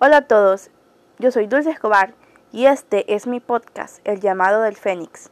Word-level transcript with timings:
Hola 0.00 0.16
a 0.18 0.22
todos, 0.22 0.70
yo 1.20 1.30
soy 1.30 1.46
Dulce 1.46 1.70
Escobar 1.70 2.14
y 2.50 2.66
este 2.66 3.14
es 3.14 3.28
mi 3.28 3.38
podcast, 3.38 4.00
El 4.02 4.18
llamado 4.20 4.60
del 4.62 4.74
Fénix. 4.74 5.30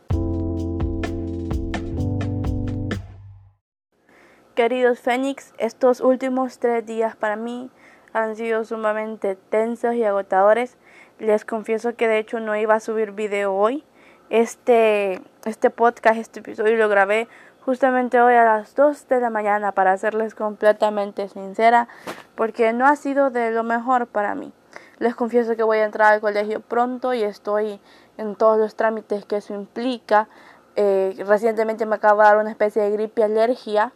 Queridos 4.54 5.00
Fénix, 5.00 5.52
estos 5.58 6.00
últimos 6.00 6.60
tres 6.60 6.86
días 6.86 7.16
para 7.16 7.34
mí 7.34 7.70
han 8.12 8.36
sido 8.36 8.64
sumamente 8.64 9.34
tensos 9.34 9.94
y 9.96 10.04
agotadores. 10.04 10.78
Les 11.18 11.44
confieso 11.44 11.96
que 11.96 12.06
de 12.06 12.18
hecho 12.18 12.38
no 12.38 12.54
iba 12.54 12.76
a 12.76 12.80
subir 12.80 13.10
video 13.10 13.52
hoy. 13.52 13.84
Este, 14.30 15.20
este 15.44 15.70
podcast, 15.70 16.18
este 16.18 16.38
episodio 16.38 16.76
lo 16.76 16.88
grabé 16.88 17.26
justamente 17.64 18.20
hoy 18.20 18.34
a 18.34 18.44
las 18.44 18.74
2 18.74 19.08
de 19.08 19.20
la 19.20 19.30
mañana 19.30 19.72
para 19.72 19.96
serles 19.96 20.34
completamente 20.34 21.28
sincera 21.28 21.88
porque 22.34 22.72
no 22.72 22.86
ha 22.86 22.96
sido 22.96 23.30
de 23.30 23.50
lo 23.50 23.62
mejor 23.62 24.06
para 24.06 24.34
mí. 24.34 24.52
Les 24.98 25.14
confieso 25.14 25.56
que 25.56 25.62
voy 25.62 25.78
a 25.78 25.84
entrar 25.84 26.12
al 26.12 26.20
colegio 26.20 26.60
pronto 26.60 27.14
y 27.14 27.22
estoy 27.22 27.80
en 28.18 28.36
todos 28.36 28.58
los 28.58 28.76
trámites 28.76 29.24
que 29.24 29.36
eso 29.36 29.54
implica. 29.54 30.28
Eh, 30.76 31.14
recientemente 31.26 31.86
me 31.86 31.96
acaba 31.96 32.24
de 32.24 32.30
dar 32.30 32.38
una 32.38 32.50
especie 32.50 32.82
de 32.82 32.90
gripe 32.90 33.22
alergia 33.22 33.92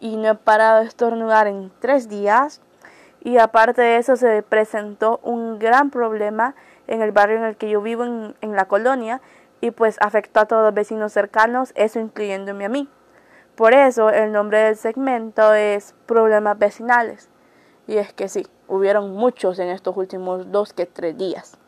y 0.00 0.16
no 0.16 0.30
he 0.30 0.34
parado 0.34 0.80
de 0.80 0.86
estornudar 0.86 1.46
en 1.46 1.72
tres 1.80 2.08
días. 2.08 2.60
Y 3.20 3.38
aparte 3.38 3.82
de 3.82 3.98
eso 3.98 4.16
se 4.16 4.42
presentó 4.42 5.20
un 5.22 5.60
gran 5.60 5.90
problema 5.90 6.56
en 6.88 7.02
el 7.02 7.12
barrio 7.12 7.36
en 7.36 7.44
el 7.44 7.56
que 7.56 7.70
yo 7.70 7.80
vivo 7.80 8.04
en, 8.04 8.34
en 8.40 8.56
la 8.56 8.64
colonia 8.64 9.20
y 9.62 9.70
pues 9.70 9.96
afectó 10.00 10.40
a 10.40 10.46
todos 10.46 10.64
los 10.64 10.74
vecinos 10.74 11.12
cercanos, 11.12 11.72
eso 11.76 12.00
incluyéndome 12.00 12.64
a 12.64 12.68
mí. 12.68 12.88
Por 13.54 13.74
eso 13.74 14.10
el 14.10 14.32
nombre 14.32 14.58
del 14.58 14.76
segmento 14.76 15.54
es 15.54 15.94
Problemas 16.06 16.58
Vecinales. 16.58 17.30
Y 17.86 17.96
es 17.96 18.12
que 18.12 18.28
sí, 18.28 18.44
hubieron 18.66 19.12
muchos 19.12 19.60
en 19.60 19.68
estos 19.68 19.96
últimos 19.96 20.50
dos 20.50 20.72
que 20.72 20.86
tres 20.86 21.16
días. 21.16 21.58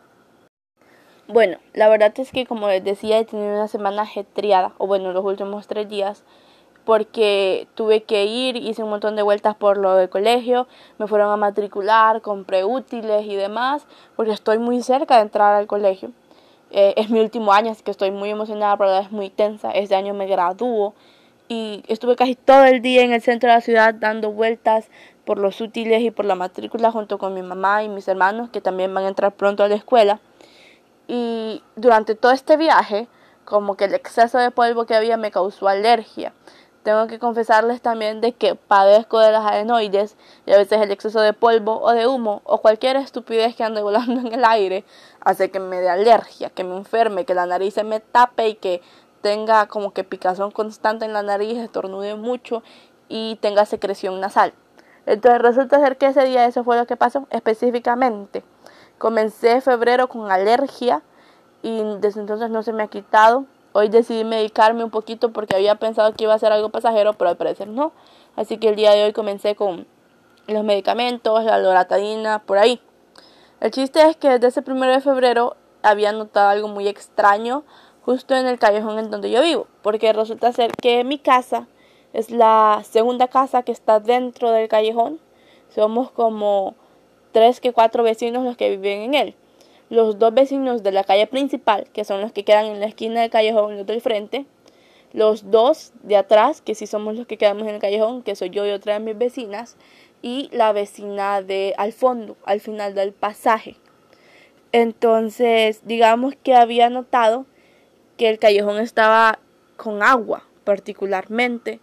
Bueno, 1.28 1.58
la 1.72 1.88
verdad 1.88 2.12
es 2.16 2.32
que 2.32 2.46
como 2.46 2.66
les 2.66 2.82
decía 2.82 3.18
he 3.18 3.24
tenido 3.24 3.54
una 3.54 3.68
semana 3.68 4.02
ajetreada, 4.02 4.72
o 4.78 4.88
bueno, 4.88 5.12
los 5.12 5.24
últimos 5.24 5.68
tres 5.68 5.88
días, 5.88 6.24
porque 6.84 7.68
tuve 7.76 8.02
que 8.02 8.24
ir, 8.24 8.56
hice 8.56 8.82
un 8.82 8.90
montón 8.90 9.14
de 9.14 9.22
vueltas 9.22 9.54
por 9.54 9.78
lo 9.78 9.94
del 9.94 10.08
colegio, 10.08 10.66
me 10.98 11.06
fueron 11.06 11.30
a 11.30 11.36
matricular, 11.36 12.22
compré 12.22 12.64
útiles 12.64 13.24
y 13.24 13.36
demás, 13.36 13.86
porque 14.16 14.32
estoy 14.32 14.58
muy 14.58 14.82
cerca 14.82 15.14
de 15.16 15.22
entrar 15.22 15.54
al 15.54 15.68
colegio. 15.68 16.10
Eh, 16.70 16.94
es 16.96 17.10
mi 17.10 17.20
último 17.20 17.52
año, 17.52 17.70
así 17.70 17.82
que 17.82 17.90
estoy 17.90 18.10
muy 18.10 18.30
emocionada, 18.30 18.76
pero 18.76 18.98
es 18.98 19.12
muy 19.12 19.30
tensa. 19.30 19.70
Este 19.70 19.94
año 19.94 20.14
me 20.14 20.26
gradúo 20.26 20.94
y 21.48 21.84
estuve 21.88 22.16
casi 22.16 22.34
todo 22.34 22.64
el 22.64 22.80
día 22.80 23.02
en 23.02 23.12
el 23.12 23.20
centro 23.20 23.48
de 23.48 23.56
la 23.56 23.60
ciudad 23.60 23.94
dando 23.94 24.32
vueltas 24.32 24.88
por 25.24 25.38
los 25.38 25.60
útiles 25.60 26.02
y 26.02 26.10
por 26.10 26.24
la 26.24 26.34
matrícula 26.34 26.90
junto 26.90 27.18
con 27.18 27.34
mi 27.34 27.42
mamá 27.42 27.82
y 27.82 27.88
mis 27.88 28.08
hermanos 28.08 28.50
que 28.50 28.60
también 28.60 28.92
van 28.94 29.04
a 29.04 29.08
entrar 29.08 29.32
pronto 29.32 29.62
a 29.62 29.68
la 29.68 29.74
escuela. 29.74 30.20
Y 31.06 31.62
durante 31.76 32.14
todo 32.14 32.32
este 32.32 32.56
viaje, 32.56 33.08
como 33.44 33.76
que 33.76 33.84
el 33.84 33.94
exceso 33.94 34.38
de 34.38 34.50
polvo 34.50 34.86
que 34.86 34.94
había 34.94 35.16
me 35.16 35.30
causó 35.30 35.68
alergia. 35.68 36.32
Tengo 36.84 37.06
que 37.06 37.18
confesarles 37.18 37.80
también 37.80 38.20
de 38.20 38.32
que 38.32 38.56
padezco 38.56 39.18
de 39.18 39.32
las 39.32 39.46
adenoides 39.46 40.18
y 40.44 40.52
a 40.52 40.58
veces 40.58 40.82
el 40.82 40.90
exceso 40.90 41.18
de 41.20 41.32
polvo 41.32 41.80
o 41.80 41.92
de 41.92 42.06
humo 42.06 42.42
o 42.44 42.58
cualquier 42.58 42.96
estupidez 42.96 43.56
que 43.56 43.64
ande 43.64 43.80
volando 43.80 44.20
en 44.20 44.34
el 44.34 44.44
aire 44.44 44.84
hace 45.20 45.50
que 45.50 45.60
me 45.60 45.80
dé 45.80 45.88
alergia, 45.88 46.50
que 46.50 46.62
me 46.62 46.76
enferme, 46.76 47.24
que 47.24 47.32
la 47.32 47.46
nariz 47.46 47.72
se 47.72 47.84
me 47.84 48.00
tape 48.00 48.48
y 48.50 48.54
que 48.56 48.82
tenga 49.22 49.66
como 49.66 49.94
que 49.94 50.04
picazón 50.04 50.50
constante 50.50 51.06
en 51.06 51.14
la 51.14 51.22
nariz, 51.22 51.58
estornude 51.58 52.16
mucho 52.16 52.62
y 53.08 53.36
tenga 53.36 53.64
secreción 53.64 54.20
nasal. 54.20 54.52
Entonces 55.06 55.40
resulta 55.40 55.80
ser 55.80 55.96
que 55.96 56.08
ese 56.08 56.26
día 56.26 56.44
eso 56.44 56.64
fue 56.64 56.76
lo 56.76 56.86
que 56.86 56.98
pasó 56.98 57.26
específicamente. 57.30 58.44
Comencé 58.98 59.62
febrero 59.62 60.10
con 60.10 60.30
alergia 60.30 61.00
y 61.62 61.82
desde 62.00 62.20
entonces 62.20 62.50
no 62.50 62.62
se 62.62 62.74
me 62.74 62.82
ha 62.82 62.88
quitado 62.88 63.46
Hoy 63.76 63.88
decidí 63.88 64.22
medicarme 64.22 64.84
un 64.84 64.90
poquito 64.90 65.32
porque 65.32 65.56
había 65.56 65.74
pensado 65.74 66.12
que 66.12 66.22
iba 66.22 66.32
a 66.32 66.38
ser 66.38 66.52
algo 66.52 66.68
pasajero, 66.68 67.14
pero 67.14 67.30
al 67.30 67.36
parecer 67.36 67.66
no. 67.66 67.90
Así 68.36 68.58
que 68.58 68.68
el 68.68 68.76
día 68.76 68.92
de 68.92 69.02
hoy 69.02 69.12
comencé 69.12 69.56
con 69.56 69.88
los 70.46 70.62
medicamentos, 70.62 71.42
la 71.42 71.58
loratadina, 71.58 72.44
por 72.44 72.58
ahí. 72.58 72.80
El 73.60 73.72
chiste 73.72 74.00
es 74.08 74.16
que 74.16 74.28
desde 74.28 74.46
ese 74.46 74.62
primero 74.62 74.92
de 74.92 75.00
febrero 75.00 75.56
había 75.82 76.12
notado 76.12 76.50
algo 76.50 76.68
muy 76.68 76.86
extraño 76.86 77.64
justo 78.04 78.36
en 78.36 78.46
el 78.46 78.60
callejón 78.60 79.00
en 79.00 79.10
donde 79.10 79.32
yo 79.32 79.42
vivo, 79.42 79.66
porque 79.82 80.12
resulta 80.12 80.52
ser 80.52 80.70
que 80.80 81.02
mi 81.02 81.18
casa 81.18 81.66
es 82.12 82.30
la 82.30 82.80
segunda 82.88 83.26
casa 83.26 83.64
que 83.64 83.72
está 83.72 83.98
dentro 83.98 84.52
del 84.52 84.68
callejón. 84.68 85.18
Somos 85.68 86.12
como 86.12 86.76
tres 87.32 87.60
que 87.60 87.72
cuatro 87.72 88.04
vecinos 88.04 88.44
los 88.44 88.56
que 88.56 88.70
viven 88.70 89.00
en 89.00 89.14
él 89.14 89.36
los 89.94 90.18
dos 90.18 90.34
vecinos 90.34 90.82
de 90.82 90.92
la 90.92 91.04
calle 91.04 91.26
principal, 91.26 91.88
que 91.92 92.04
son 92.04 92.20
los 92.20 92.32
que 92.32 92.44
quedan 92.44 92.66
en 92.66 92.80
la 92.80 92.86
esquina 92.86 93.20
del 93.20 93.30
callejón, 93.30 93.76
los 93.76 93.86
del 93.86 94.00
frente, 94.00 94.46
los 95.12 95.50
dos 95.50 95.92
de 96.02 96.16
atrás, 96.16 96.60
que 96.60 96.74
sí 96.74 96.86
somos 96.86 97.16
los 97.16 97.26
que 97.26 97.38
quedamos 97.38 97.62
en 97.62 97.76
el 97.76 97.80
callejón, 97.80 98.22
que 98.22 98.36
soy 98.36 98.50
yo 98.50 98.66
y 98.66 98.70
otra 98.70 98.94
de 98.94 99.00
mis 99.00 99.16
vecinas, 99.16 99.76
y 100.22 100.48
la 100.52 100.72
vecina 100.72 101.42
de 101.42 101.74
al 101.78 101.92
fondo, 101.92 102.36
al 102.44 102.60
final 102.60 102.94
del 102.94 103.12
pasaje. 103.12 103.76
Entonces, 104.72 105.82
digamos 105.84 106.34
que 106.42 106.54
había 106.54 106.90
notado 106.90 107.46
que 108.16 108.28
el 108.28 108.38
callejón 108.38 108.78
estaba 108.78 109.38
con 109.76 110.02
agua, 110.02 110.44
particularmente, 110.64 111.80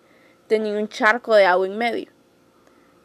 tenía 0.47 0.73
un 0.73 0.89
charco 0.89 1.33
de 1.35 1.45
agua 1.45 1.67
en 1.67 1.77
medio. 1.77 2.11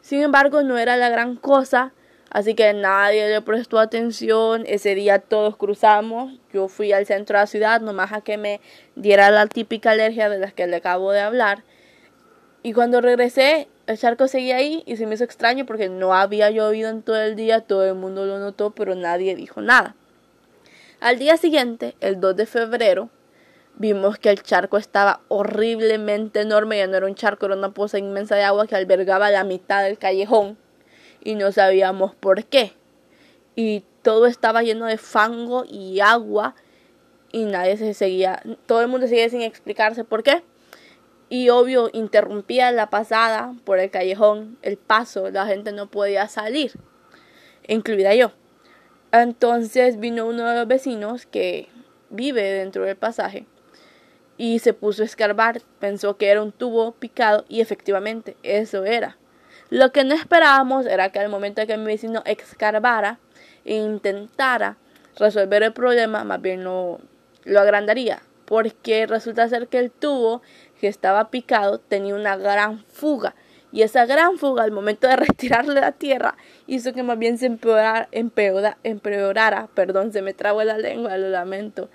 Sin 0.01 0.21
embargo, 0.21 0.63
no 0.63 0.77
era 0.77 0.97
la 0.97 1.09
gran 1.09 1.35
cosa 1.35 1.93
Así 2.29 2.55
que 2.55 2.73
nadie 2.73 3.29
le 3.29 3.41
prestó 3.41 3.79
atención. 3.79 4.63
Ese 4.67 4.95
día 4.95 5.19
todos 5.19 5.55
cruzamos. 5.55 6.33
Yo 6.53 6.67
fui 6.67 6.91
al 6.91 7.05
centro 7.05 7.37
de 7.37 7.43
la 7.43 7.47
ciudad 7.47 7.81
nomás 7.81 8.11
a 8.11 8.21
que 8.21 8.37
me 8.37 8.59
diera 8.95 9.31
la 9.31 9.47
típica 9.47 9.91
alergia 9.91 10.29
de 10.29 10.39
las 10.39 10.53
que 10.53 10.67
le 10.67 10.77
acabo 10.77 11.11
de 11.11 11.21
hablar. 11.21 11.63
Y 12.63 12.73
cuando 12.73 12.99
regresé, 12.99 13.69
el 13.85 13.97
charco 13.97 14.27
seguía 14.27 14.57
ahí 14.57 14.83
y 14.85 14.97
se 14.97 15.05
me 15.05 15.15
hizo 15.15 15.23
extraño 15.23 15.65
porque 15.65 15.87
no 15.87 16.13
había 16.13 16.49
llovido 16.49 16.89
en 16.89 17.01
todo 17.01 17.21
el 17.21 17.35
día. 17.37 17.61
Todo 17.61 17.85
el 17.85 17.95
mundo 17.95 18.25
lo 18.25 18.39
notó, 18.39 18.71
pero 18.71 18.93
nadie 18.95 19.35
dijo 19.35 19.61
nada. 19.61 19.95
Al 20.99 21.19
día 21.19 21.37
siguiente, 21.37 21.95
el 22.01 22.19
2 22.19 22.35
de 22.35 22.45
febrero, 22.45 23.09
vimos 23.75 24.17
que 24.17 24.31
el 24.31 24.41
charco 24.41 24.77
estaba 24.77 25.21
horriblemente 25.29 26.41
enorme. 26.41 26.79
Ya 26.79 26.87
no 26.87 26.97
era 26.97 27.05
un 27.05 27.15
charco, 27.15 27.45
era 27.45 27.55
una 27.55 27.69
poza 27.69 27.99
inmensa 27.99 28.35
de 28.35 28.43
agua 28.43 28.67
que 28.67 28.75
albergaba 28.75 29.31
la 29.31 29.45
mitad 29.45 29.83
del 29.83 29.97
callejón 29.97 30.57
y 31.27 31.35
no 31.35 31.51
sabíamos 31.51 32.15
por 32.15 32.45
qué. 32.45 32.71
Y 33.53 33.83
todo 34.01 34.27
estaba 34.27 34.63
lleno 34.63 34.85
de 34.85 34.97
fango 34.97 35.65
y 35.69 35.99
agua 35.99 36.55
y 37.33 37.43
nadie 37.43 37.75
se 37.75 37.93
seguía, 37.93 38.41
todo 38.65 38.79
el 38.79 38.87
mundo 38.87 39.07
seguía 39.07 39.27
sin 39.27 39.41
explicarse 39.41 40.05
por 40.05 40.23
qué. 40.23 40.41
Y 41.27 41.49
obvio, 41.49 41.89
interrumpía 41.91 42.71
la 42.71 42.89
pasada 42.89 43.53
por 43.65 43.77
el 43.79 43.91
callejón, 43.91 44.57
el 44.61 44.77
paso, 44.77 45.29
la 45.29 45.45
gente 45.45 45.73
no 45.73 45.87
podía 45.87 46.29
salir, 46.29 46.71
incluida 47.67 48.15
yo. 48.15 48.31
Entonces 49.11 49.99
vino 49.99 50.27
uno 50.27 50.47
de 50.47 50.55
los 50.55 50.67
vecinos 50.69 51.25
que 51.25 51.67
vive 52.09 52.41
dentro 52.41 52.85
del 52.85 52.95
pasaje 52.95 53.45
y 54.37 54.59
se 54.59 54.73
puso 54.73 55.01
a 55.01 55.05
escarbar, 55.05 55.61
pensó 55.81 56.15
que 56.15 56.29
era 56.29 56.41
un 56.41 56.53
tubo 56.53 56.93
picado 56.93 57.43
y 57.49 57.59
efectivamente 57.59 58.37
eso 58.43 58.85
era. 58.85 59.17
Lo 59.69 59.91
que 59.91 60.05
no 60.05 60.15
esperábamos 60.15 60.85
era 60.85 61.09
que 61.11 61.19
al 61.19 61.29
momento 61.29 61.65
que 61.67 61.77
mi 61.77 61.85
vecino 61.85 62.23
excavara 62.25 63.19
e 63.65 63.75
intentara 63.75 64.77
resolver 65.17 65.61
el 65.61 65.73
problema, 65.73 66.23
más 66.23 66.41
bien 66.41 66.63
lo, 66.63 66.99
agrandaría, 67.45 68.21
porque 68.45 69.05
resulta 69.07 69.49
ser 69.49 69.67
que 69.67 69.79
el 69.79 69.91
tubo 69.91 70.41
que 70.79 70.87
estaba 70.87 71.29
picado 71.29 71.79
tenía 71.79 72.15
una 72.15 72.37
gran 72.37 72.85
fuga. 72.85 73.35
Y 73.73 73.81
esa 73.81 74.05
gran 74.05 74.37
fuga, 74.37 74.63
al 74.63 74.71
momento 74.71 75.07
de 75.07 75.15
retirarle 75.17 75.81
la 75.81 75.91
tierra, 75.91 76.35
hizo 76.65 76.93
que 76.93 77.03
más 77.03 77.19
bien 77.19 77.37
se 77.37 77.47
empeorara, 77.47 78.07
empeorara, 78.13 79.67
perdón, 79.73 80.13
se 80.13 80.21
me 80.21 80.33
trabó 80.33 80.63
la 80.63 80.77
lengua, 80.77 81.17
lo 81.17 81.27
lamento, 81.27 81.89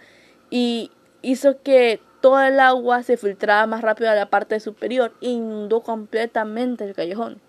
y 0.51 0.91
hizo 1.23 1.63
que 1.63 2.01
todo 2.21 2.43
el 2.43 2.61
agua 2.61 3.03
se 3.03 3.17
filtrara 3.17 3.67
más 3.67 3.81
rápido 3.81 4.11
a 4.11 4.15
la 4.15 4.27
parte 4.27 4.61
superior 4.61 5.15
e 5.23 5.31
inundó 5.31 5.81
completamente 5.81 6.85
el 6.85 6.95
callejón. 6.95 7.41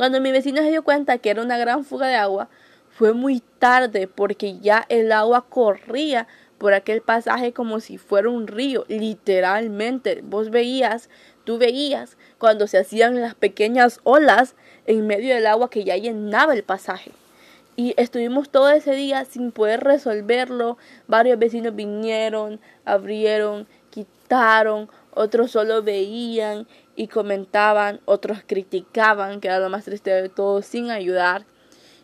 Cuando 0.00 0.22
mi 0.22 0.32
vecino 0.32 0.62
se 0.62 0.70
dio 0.70 0.82
cuenta 0.82 1.18
que 1.18 1.28
era 1.28 1.42
una 1.42 1.58
gran 1.58 1.84
fuga 1.84 2.06
de 2.06 2.14
agua, 2.14 2.48
fue 2.88 3.12
muy 3.12 3.42
tarde 3.58 4.08
porque 4.08 4.58
ya 4.58 4.86
el 4.88 5.12
agua 5.12 5.44
corría 5.46 6.26
por 6.56 6.72
aquel 6.72 7.02
pasaje 7.02 7.52
como 7.52 7.80
si 7.80 7.98
fuera 7.98 8.30
un 8.30 8.46
río, 8.46 8.86
literalmente. 8.88 10.22
Vos 10.24 10.48
veías, 10.48 11.10
tú 11.44 11.58
veías 11.58 12.16
cuando 12.38 12.66
se 12.66 12.78
hacían 12.78 13.20
las 13.20 13.34
pequeñas 13.34 14.00
olas 14.04 14.54
en 14.86 15.06
medio 15.06 15.34
del 15.34 15.46
agua 15.46 15.68
que 15.68 15.84
ya 15.84 15.98
llenaba 15.98 16.54
el 16.54 16.62
pasaje. 16.62 17.12
Y 17.76 17.92
estuvimos 17.98 18.48
todo 18.48 18.70
ese 18.70 18.94
día 18.94 19.26
sin 19.26 19.52
poder 19.52 19.80
resolverlo. 19.80 20.78
Varios 21.08 21.38
vecinos 21.38 21.76
vinieron, 21.76 22.58
abrieron, 22.86 23.66
quitaron, 23.90 24.88
otros 25.12 25.50
solo 25.50 25.82
veían 25.82 26.66
y 27.00 27.08
comentaban, 27.08 28.00
otros 28.04 28.42
criticaban, 28.46 29.40
que 29.40 29.48
era 29.48 29.58
lo 29.58 29.70
más 29.70 29.86
triste 29.86 30.10
de 30.10 30.28
todo, 30.28 30.60
sin 30.60 30.90
ayudar. 30.90 31.46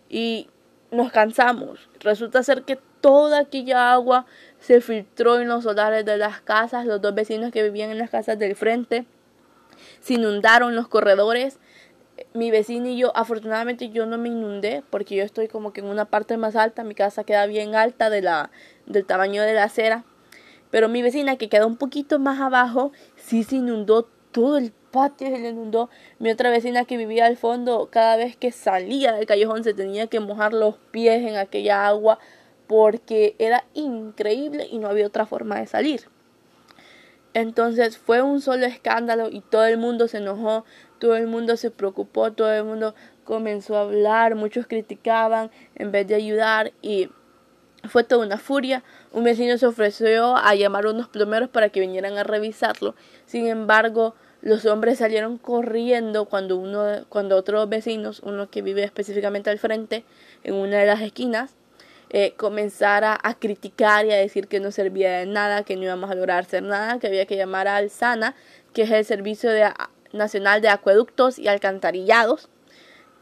Y 0.08 0.48
nos 0.90 1.12
cansamos. 1.12 1.90
Resulta 2.00 2.42
ser 2.42 2.62
que 2.62 2.78
toda 3.02 3.40
aquella 3.40 3.92
agua 3.92 4.24
se 4.58 4.80
filtró 4.80 5.38
en 5.38 5.48
los 5.48 5.64
solares 5.64 6.06
de 6.06 6.16
las 6.16 6.40
casas. 6.40 6.86
Los 6.86 7.02
dos 7.02 7.14
vecinos 7.14 7.52
que 7.52 7.62
vivían 7.62 7.90
en 7.90 7.98
las 7.98 8.08
casas 8.08 8.38
del 8.38 8.56
frente 8.56 9.04
se 10.00 10.14
inundaron 10.14 10.74
los 10.74 10.88
corredores. 10.88 11.58
Mi 12.32 12.50
vecino 12.50 12.88
y 12.88 12.96
yo, 12.96 13.14
afortunadamente 13.14 13.90
yo 13.90 14.06
no 14.06 14.16
me 14.16 14.30
inundé 14.30 14.82
porque 14.88 15.14
yo 15.14 15.24
estoy 15.24 15.46
como 15.46 15.74
que 15.74 15.82
en 15.82 15.88
una 15.88 16.06
parte 16.06 16.38
más 16.38 16.56
alta, 16.56 16.84
mi 16.84 16.94
casa 16.94 17.22
queda 17.22 17.44
bien 17.44 17.74
alta 17.74 18.08
de 18.08 18.22
la, 18.22 18.50
del 18.86 19.04
tamaño 19.04 19.42
de 19.42 19.52
la 19.52 19.64
acera. 19.64 20.04
Pero 20.70 20.88
mi 20.88 21.02
vecina 21.02 21.36
que 21.36 21.50
queda 21.50 21.66
un 21.66 21.76
poquito 21.76 22.18
más 22.18 22.40
abajo, 22.40 22.92
sí 23.16 23.42
se 23.42 23.56
inundó 23.56 24.08
todo 24.36 24.58
el 24.58 24.70
patio, 24.96 25.28
se 25.28 25.38
le 25.38 25.50
inundó. 25.50 25.90
Mi 26.18 26.30
otra 26.30 26.50
vecina 26.50 26.86
que 26.86 26.96
vivía 26.96 27.26
al 27.26 27.36
fondo, 27.36 27.88
cada 27.92 28.16
vez 28.16 28.34
que 28.34 28.50
salía 28.50 29.12
del 29.12 29.26
callejón 29.26 29.62
se 29.62 29.74
tenía 29.74 30.06
que 30.06 30.20
mojar 30.20 30.54
los 30.54 30.76
pies 30.90 31.22
en 31.22 31.36
aquella 31.36 31.86
agua 31.86 32.18
porque 32.66 33.36
era 33.38 33.64
increíble 33.74 34.66
y 34.70 34.78
no 34.78 34.88
había 34.88 35.06
otra 35.06 35.26
forma 35.26 35.60
de 35.60 35.66
salir. 35.66 36.08
Entonces 37.34 37.98
fue 37.98 38.22
un 38.22 38.40
solo 38.40 38.64
escándalo 38.64 39.28
y 39.30 39.42
todo 39.42 39.66
el 39.66 39.76
mundo 39.76 40.08
se 40.08 40.16
enojó, 40.16 40.64
todo 40.98 41.16
el 41.16 41.26
mundo 41.26 41.58
se 41.58 41.70
preocupó, 41.70 42.32
todo 42.32 42.50
el 42.50 42.64
mundo 42.64 42.94
comenzó 43.24 43.76
a 43.76 43.82
hablar, 43.82 44.34
muchos 44.34 44.66
criticaban 44.66 45.50
en 45.74 45.92
vez 45.92 46.08
de 46.08 46.14
ayudar 46.14 46.72
y 46.80 47.10
fue 47.84 48.04
toda 48.04 48.24
una 48.24 48.38
furia. 48.38 48.82
Un 49.12 49.24
vecino 49.24 49.58
se 49.58 49.66
ofreció 49.66 50.36
a 50.36 50.54
llamar 50.54 50.86
a 50.86 50.90
unos 50.90 51.08
plomeros 51.08 51.50
para 51.50 51.68
que 51.68 51.80
vinieran 51.80 52.16
a 52.16 52.24
revisarlo. 52.24 52.94
Sin 53.26 53.46
embargo, 53.46 54.14
los 54.46 54.64
hombres 54.64 54.98
salieron 54.98 55.38
corriendo 55.38 56.26
cuando 56.26 56.56
uno 56.56 57.04
cuando 57.08 57.36
otros 57.36 57.68
vecinos, 57.68 58.20
uno 58.22 58.48
que 58.48 58.62
vive 58.62 58.84
específicamente 58.84 59.50
al 59.50 59.58
frente, 59.58 60.04
en 60.44 60.54
una 60.54 60.78
de 60.78 60.86
las 60.86 61.00
esquinas, 61.00 61.56
eh, 62.10 62.34
comenzara 62.36 63.18
a 63.20 63.34
criticar 63.34 64.06
y 64.06 64.12
a 64.12 64.16
decir 64.16 64.46
que 64.46 64.60
no 64.60 64.70
servía 64.70 65.18
de 65.18 65.26
nada, 65.26 65.64
que 65.64 65.74
no 65.74 65.82
íbamos 65.82 66.12
a 66.12 66.14
lograr 66.14 66.44
hacer 66.44 66.62
nada, 66.62 67.00
que 67.00 67.08
había 67.08 67.26
que 67.26 67.36
llamar 67.36 67.66
a 67.66 67.74
Alsana, 67.74 68.36
que 68.72 68.82
es 68.82 68.90
el 68.92 69.04
Servicio 69.04 69.50
de, 69.50 69.68
Nacional 70.12 70.60
de 70.60 70.68
Acueductos 70.68 71.40
y 71.40 71.48
Alcantarillados. 71.48 72.48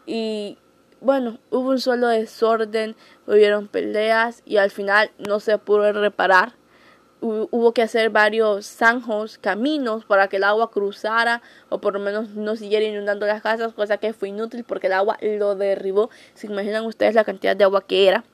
Y 0.04 0.58
bueno, 1.00 1.38
hubo 1.50 1.70
un 1.70 1.80
solo 1.80 2.08
desorden, 2.08 2.96
hubieron 3.26 3.68
peleas 3.68 4.42
y 4.44 4.58
al 4.58 4.70
final 4.70 5.10
no 5.16 5.40
se 5.40 5.56
pudo 5.56 5.90
reparar. 5.90 6.52
Hubo 7.26 7.72
que 7.72 7.80
hacer 7.80 8.10
varios 8.10 8.66
zanjos, 8.66 9.38
caminos 9.38 10.04
para 10.04 10.28
que 10.28 10.36
el 10.36 10.44
agua 10.44 10.70
cruzara 10.70 11.40
o 11.70 11.80
por 11.80 11.94
lo 11.94 11.98
menos 11.98 12.34
no 12.34 12.54
siguiera 12.54 12.84
inundando 12.84 13.24
las 13.24 13.40
casas, 13.40 13.72
cosa 13.72 13.96
que 13.96 14.12
fue 14.12 14.28
inútil 14.28 14.62
porque 14.62 14.88
el 14.88 14.92
agua 14.92 15.16
lo 15.22 15.54
derribó. 15.54 16.10
Se 16.34 16.48
imaginan 16.48 16.84
ustedes 16.84 17.14
la 17.14 17.24
cantidad 17.24 17.56
de 17.56 17.64
agua 17.64 17.86
que 17.86 18.08
era. 18.08 18.24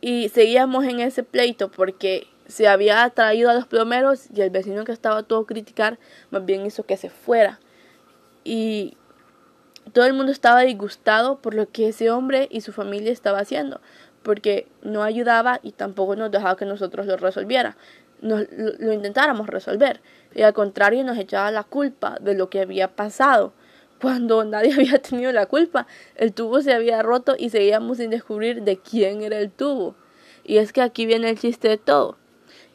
Y 0.00 0.30
seguíamos 0.30 0.86
en 0.86 1.00
ese 1.00 1.22
pleito 1.22 1.70
porque 1.70 2.26
se 2.46 2.66
había 2.66 3.10
traído 3.10 3.50
a 3.50 3.54
los 3.54 3.66
plomeros 3.66 4.28
y 4.34 4.40
el 4.40 4.48
vecino 4.48 4.84
que 4.84 4.92
estaba 4.92 5.22
todo 5.22 5.44
criticar 5.44 5.98
más 6.30 6.46
bien 6.46 6.64
hizo 6.64 6.84
que 6.84 6.96
se 6.96 7.10
fuera. 7.10 7.60
Y 8.42 8.96
todo 9.92 10.06
el 10.06 10.14
mundo 10.14 10.32
estaba 10.32 10.62
disgustado 10.62 11.42
por 11.42 11.52
lo 11.52 11.68
que 11.68 11.88
ese 11.88 12.10
hombre 12.10 12.48
y 12.50 12.62
su 12.62 12.72
familia 12.72 13.12
estaba 13.12 13.40
haciendo 13.40 13.82
porque 14.26 14.66
no 14.82 15.04
ayudaba 15.04 15.60
y 15.62 15.70
tampoco 15.70 16.16
nos 16.16 16.32
dejaba 16.32 16.56
que 16.56 16.64
nosotros 16.64 17.06
lo 17.06 17.16
resolviera 17.16 17.76
nos, 18.20 18.44
lo, 18.50 18.92
intentáramos 18.92 19.46
resolver 19.46 20.00
y 20.34 20.42
al 20.42 20.52
contrario 20.52 21.04
nos 21.04 21.16
echaba 21.16 21.50
la 21.52 21.62
culpa 21.62 22.18
de 22.20 22.34
lo 22.34 22.50
que 22.50 22.60
había 22.60 22.88
pasado 22.96 23.52
cuando 24.00 24.44
nadie 24.44 24.72
había 24.74 24.98
tenido 25.00 25.32
la 25.32 25.46
culpa. 25.46 25.86
El 26.16 26.32
tubo 26.32 26.60
se 26.60 26.72
había 26.72 27.02
roto 27.02 27.34
y 27.38 27.50
seguíamos 27.50 27.98
sin 27.98 28.10
descubrir 28.10 28.62
de 28.62 28.78
quién 28.78 29.22
era 29.22 29.38
el 29.38 29.50
tubo. 29.50 29.94
Y 30.44 30.58
es 30.58 30.72
que 30.72 30.82
aquí 30.82 31.06
viene 31.06 31.30
el 31.30 31.38
chiste 31.38 31.68
de 31.68 31.78
todo. 31.78 32.16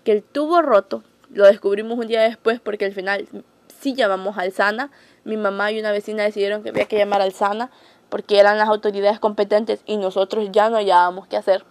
Que 0.03 0.11
el 0.13 0.23
tubo 0.23 0.61
roto 0.61 1.03
lo 1.29 1.45
descubrimos 1.45 1.97
un 1.99 2.07
día 2.07 2.21
después 2.21 2.59
porque 2.59 2.85
al 2.85 2.93
final 2.93 3.27
sí 3.79 3.93
llamamos 3.93 4.37
al 4.37 4.51
SANA. 4.51 4.91
Mi 5.23 5.37
mamá 5.37 5.71
y 5.71 5.79
una 5.79 5.91
vecina 5.91 6.23
decidieron 6.23 6.63
que 6.63 6.69
había 6.69 6.85
que 6.85 6.97
llamar 6.97 7.21
al 7.21 7.33
SANA 7.33 7.71
porque 8.11 8.39
eran 8.39 8.57
las 8.57 8.67
autoridades 8.67 9.21
competentes 9.21 9.81
y 9.85 9.95
nosotros 9.95 10.49
ya 10.51 10.69
no 10.69 10.75
hallábamos 10.75 11.27
qué 11.27 11.37
hacer. 11.37 11.63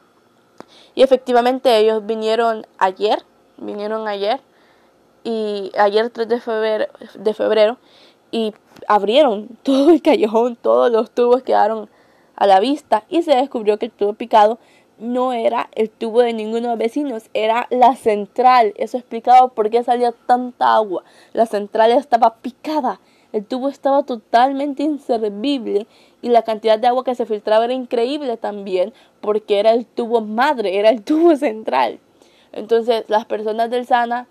Y 0.94 1.02
efectivamente 1.02 1.76
ellos 1.76 2.04
vinieron 2.06 2.66
ayer, 2.78 3.22
vinieron 3.58 4.08
ayer 4.08 4.40
y 5.22 5.70
ayer 5.76 6.08
3 6.08 6.26
de 6.26 6.40
febrero, 6.40 6.87
de 7.14 7.34
febrero 7.34 7.76
y 8.31 8.54
abrieron 8.88 9.48
todo 9.62 9.90
el 9.90 10.00
callejón, 10.00 10.56
todos 10.56 10.90
los 10.90 11.10
tubos 11.10 11.42
quedaron 11.42 11.90
a 12.37 12.46
la 12.46 12.58
vista 12.58 13.04
y 13.10 13.22
se 13.22 13.37
descubrió 13.37 13.78
que 13.78 13.87
el 13.87 13.92
tubo 13.92 14.14
picado 14.14 14.58
no 14.96 15.34
era 15.34 15.69
el 15.75 15.90
tubo 15.90 16.22
de 16.22 16.32
ninguno 16.32 16.62
de 16.62 16.69
los 16.69 16.78
vecinos, 16.78 17.31
era 17.34 17.66
la 17.70 17.96
central. 17.96 18.72
Eso 18.76 18.96
explicaba 18.96 19.48
por 19.48 19.69
qué 19.69 19.82
salía 19.82 20.12
tanta 20.12 20.75
agua. 20.75 21.04
La 21.32 21.46
central 21.46 21.90
estaba 21.92 22.37
picada, 22.37 23.00
el 23.32 23.44
tubo 23.44 23.68
estaba 23.68 24.02
totalmente 24.02 24.82
inservible 24.82 25.86
y 26.22 26.30
la 26.30 26.42
cantidad 26.42 26.78
de 26.78 26.88
agua 26.88 27.04
que 27.04 27.14
se 27.14 27.26
filtraba 27.26 27.64
era 27.64 27.74
increíble 27.74 28.36
también 28.36 28.92
porque 29.20 29.58
era 29.58 29.72
el 29.72 29.86
tubo 29.86 30.20
madre, 30.20 30.78
era 30.78 30.90
el 30.90 31.02
tubo 31.04 31.36
central. 31.36 32.00
Entonces 32.52 33.04
las 33.08 33.26
personas 33.26 33.70
del 33.70 33.86
SANA, 33.86 34.26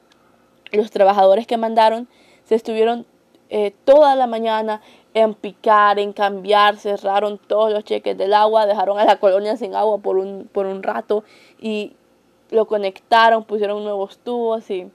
los 0.71 0.91
trabajadores 0.91 1.47
que 1.47 1.57
mandaron, 1.57 2.07
se 2.43 2.55
estuvieron 2.55 3.05
eh, 3.49 3.73
toda 3.85 4.15
la 4.15 4.27
mañana 4.27 4.81
en 5.13 5.33
picar, 5.33 5.97
en 5.97 6.13
cambiar, 6.13 6.77
cerraron 6.77 7.39
todos 7.39 7.71
los 7.71 7.83
cheques 7.83 8.17
del 8.17 8.33
agua, 8.33 8.65
dejaron 8.65 8.99
a 8.99 9.05
la 9.05 9.19
colonia 9.19 9.57
sin 9.57 9.73
agua 9.75 9.97
por 9.99 10.17
un, 10.17 10.47
por 10.51 10.65
un 10.65 10.83
rato 10.83 11.23
y 11.59 11.93
lo 12.51 12.67
conectaron, 12.67 13.43
pusieron 13.43 13.83
nuevos 13.83 14.17
tubos 14.19 14.69
y 14.69 14.91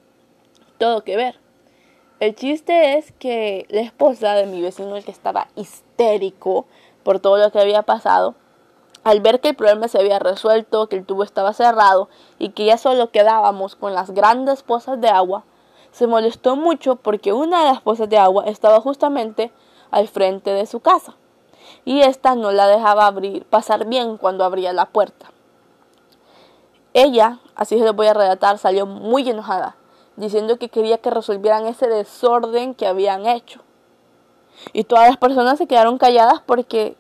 todo 0.78 1.02
que 1.02 1.16
ver. 1.16 1.43
El 2.20 2.36
chiste 2.36 2.96
es 2.96 3.10
que 3.12 3.66
la 3.70 3.80
esposa 3.80 4.34
de 4.34 4.46
mi 4.46 4.62
vecino, 4.62 4.94
el 4.94 5.04
que 5.04 5.10
estaba 5.10 5.48
histérico 5.56 6.66
por 7.02 7.18
todo 7.18 7.38
lo 7.38 7.50
que 7.50 7.58
había 7.58 7.82
pasado, 7.82 8.36
al 9.02 9.20
ver 9.20 9.40
que 9.40 9.48
el 9.48 9.56
problema 9.56 9.88
se 9.88 9.98
había 9.98 10.20
resuelto, 10.20 10.88
que 10.88 10.96
el 10.96 11.04
tubo 11.04 11.24
estaba 11.24 11.52
cerrado 11.52 12.08
y 12.38 12.50
que 12.50 12.66
ya 12.66 12.78
solo 12.78 13.10
quedábamos 13.10 13.74
con 13.74 13.94
las 13.94 14.12
grandes 14.12 14.62
pozas 14.62 15.00
de 15.00 15.08
agua, 15.08 15.44
se 15.90 16.06
molestó 16.06 16.56
mucho 16.56 16.96
porque 16.96 17.32
una 17.32 17.60
de 17.64 17.72
las 17.72 17.80
pozas 17.80 18.08
de 18.08 18.18
agua 18.18 18.44
estaba 18.46 18.80
justamente 18.80 19.52
al 19.90 20.06
frente 20.08 20.50
de 20.50 20.66
su 20.66 20.80
casa 20.80 21.16
y 21.84 22.00
ésta 22.00 22.36
no 22.36 22.52
la 22.52 22.68
dejaba 22.68 23.06
abrir, 23.06 23.44
pasar 23.44 23.86
bien 23.86 24.18
cuando 24.18 24.44
abría 24.44 24.72
la 24.72 24.86
puerta. 24.86 25.32
Ella, 26.92 27.40
así 27.56 27.76
se 27.76 27.84
lo 27.84 27.92
voy 27.92 28.06
a 28.06 28.14
relatar, 28.14 28.58
salió 28.58 28.86
muy 28.86 29.28
enojada, 29.28 29.76
diciendo 30.16 30.58
que 30.58 30.68
quería 30.68 30.98
que 30.98 31.10
resolvieran 31.10 31.66
ese 31.66 31.88
desorden 31.88 32.74
que 32.74 32.86
habían 32.86 33.26
hecho. 33.26 33.60
Y 34.72 34.84
todas 34.84 35.08
las 35.08 35.16
personas 35.16 35.58
se 35.58 35.66
quedaron 35.66 35.98
calladas 35.98 36.40
porque 36.44 36.96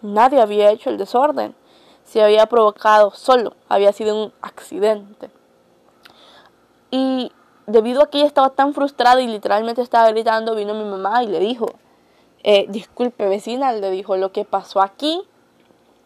nadie 0.00 0.40
había 0.40 0.70
hecho 0.70 0.90
el 0.90 0.98
desorden. 0.98 1.54
Se 2.04 2.22
había 2.22 2.46
provocado 2.46 3.10
solo, 3.12 3.54
había 3.68 3.92
sido 3.92 4.24
un 4.24 4.32
accidente. 4.40 5.30
Y 6.90 7.32
debido 7.66 8.02
a 8.02 8.10
que 8.10 8.18
ella 8.18 8.26
estaba 8.26 8.50
tan 8.50 8.74
frustrada 8.74 9.20
y 9.20 9.26
literalmente 9.26 9.82
estaba 9.82 10.10
gritando, 10.10 10.54
vino 10.54 10.74
mi 10.74 10.84
mamá 10.84 11.22
y 11.22 11.28
le 11.28 11.40
dijo, 11.40 11.66
eh, 12.42 12.66
disculpe 12.68 13.28
vecina, 13.28 13.72
le 13.72 13.90
dijo, 13.90 14.16
lo 14.16 14.32
que 14.32 14.44
pasó 14.44 14.80
aquí 14.80 15.22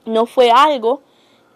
no 0.04 0.26
fue 0.26 0.50
algo 0.50 1.00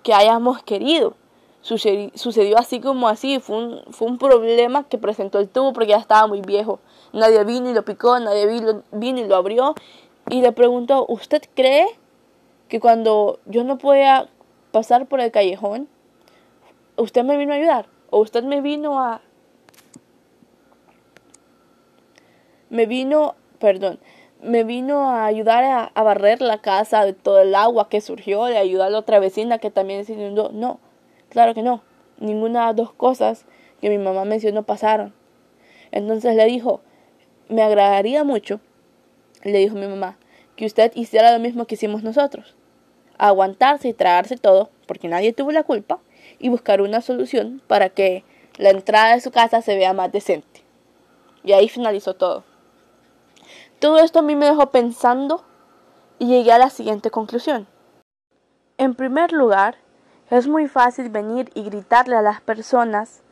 que 0.02 0.14
hayamos 0.14 0.62
querido. 0.62 1.14
Sucedió, 1.62 2.58
así 2.58 2.80
como 2.80 3.08
así, 3.08 3.38
fue 3.38 3.56
un, 3.56 3.82
fue 3.92 4.08
un 4.08 4.18
problema 4.18 4.88
que 4.88 4.96
presentó 4.96 5.38
el 5.38 5.48
tubo 5.48 5.72
porque 5.72 5.90
ya 5.90 5.98
estaba 5.98 6.26
muy 6.26 6.40
viejo. 6.40 6.80
Nadie 7.12 7.44
vino 7.44 7.68
y 7.68 7.74
lo 7.74 7.84
picó, 7.84 8.18
nadie 8.18 8.46
vino, 8.46 8.82
vino 8.92 9.20
y 9.20 9.24
lo 9.24 9.36
abrió. 9.36 9.74
Y 10.30 10.40
le 10.40 10.52
preguntó, 10.52 11.04
¿usted 11.08 11.42
cree 11.54 11.86
que 12.68 12.80
cuando 12.80 13.40
yo 13.46 13.64
no 13.64 13.78
podía 13.78 14.28
pasar 14.72 15.06
por 15.06 15.20
el 15.20 15.30
callejón, 15.30 15.88
usted 16.96 17.24
me 17.24 17.36
vino 17.36 17.52
a 17.52 17.56
ayudar? 17.56 17.86
¿O 18.10 18.20
usted 18.20 18.42
me 18.42 18.60
vino 18.60 18.98
a, 18.98 19.20
me 22.70 22.86
vino, 22.86 23.34
perdón, 23.58 23.98
me 24.42 24.64
vino 24.64 25.10
a 25.10 25.26
ayudar 25.26 25.90
a, 25.94 26.02
barrer 26.02 26.40
la 26.40 26.58
casa 26.62 27.04
de 27.04 27.12
todo 27.12 27.40
el 27.40 27.54
agua 27.54 27.88
que 27.88 28.00
surgió, 28.00 28.44
de 28.44 28.56
ayudar 28.56 28.88
a 28.88 28.90
la 28.90 28.98
otra 28.98 29.18
vecina 29.18 29.58
que 29.58 29.70
también 29.70 30.04
se 30.06 30.14
inundó. 30.14 30.50
No, 30.52 30.80
claro 31.30 31.54
que 31.54 31.62
no. 31.62 31.82
Ninguna 32.18 32.60
de 32.60 32.66
las 32.66 32.76
dos 32.76 32.92
cosas 32.92 33.46
que 33.80 33.88
mi 33.88 33.98
mamá 33.98 34.24
mencionó 34.24 34.64
pasaron. 34.64 35.14
Entonces 35.90 36.36
le 36.36 36.44
dijo, 36.44 36.82
me 37.48 37.62
agradaría 37.62 38.22
mucho, 38.24 38.60
le 39.42 39.58
dijo 39.58 39.74
mi 39.74 39.86
mamá, 39.86 40.18
que 40.56 40.66
usted 40.66 40.92
hiciera 40.94 41.32
lo 41.32 41.38
mismo 41.38 41.66
que 41.66 41.74
hicimos 41.74 42.02
nosotros. 42.02 42.54
Aguantarse 43.18 43.88
y 43.88 43.94
tragarse 43.94 44.36
todo, 44.36 44.70
porque 44.86 45.08
nadie 45.08 45.32
tuvo 45.32 45.50
la 45.50 45.62
culpa, 45.62 46.00
y 46.38 46.48
buscar 46.48 46.80
una 46.80 47.00
solución 47.00 47.62
para 47.66 47.88
que 47.88 48.24
la 48.56 48.70
entrada 48.70 49.14
de 49.14 49.20
su 49.20 49.30
casa 49.30 49.62
se 49.62 49.76
vea 49.76 49.92
más 49.92 50.12
decente. 50.12 50.62
Y 51.42 51.52
ahí 51.52 51.68
finalizó 51.68 52.14
todo. 52.14 52.44
Todo 53.78 53.98
esto 53.98 54.18
a 54.18 54.22
mí 54.22 54.36
me 54.36 54.46
dejó 54.46 54.70
pensando 54.70 55.42
y 56.18 56.26
llegué 56.26 56.52
a 56.52 56.58
la 56.58 56.70
siguiente 56.70 57.10
conclusión. 57.10 57.66
En 58.76 58.94
primer 58.94 59.32
lugar, 59.32 59.76
es 60.30 60.46
muy 60.46 60.68
fácil 60.68 61.10
venir 61.10 61.50
y 61.54 61.64
gritarle 61.64 62.16
a 62.16 62.22
las 62.22 62.40
personas 62.40 63.22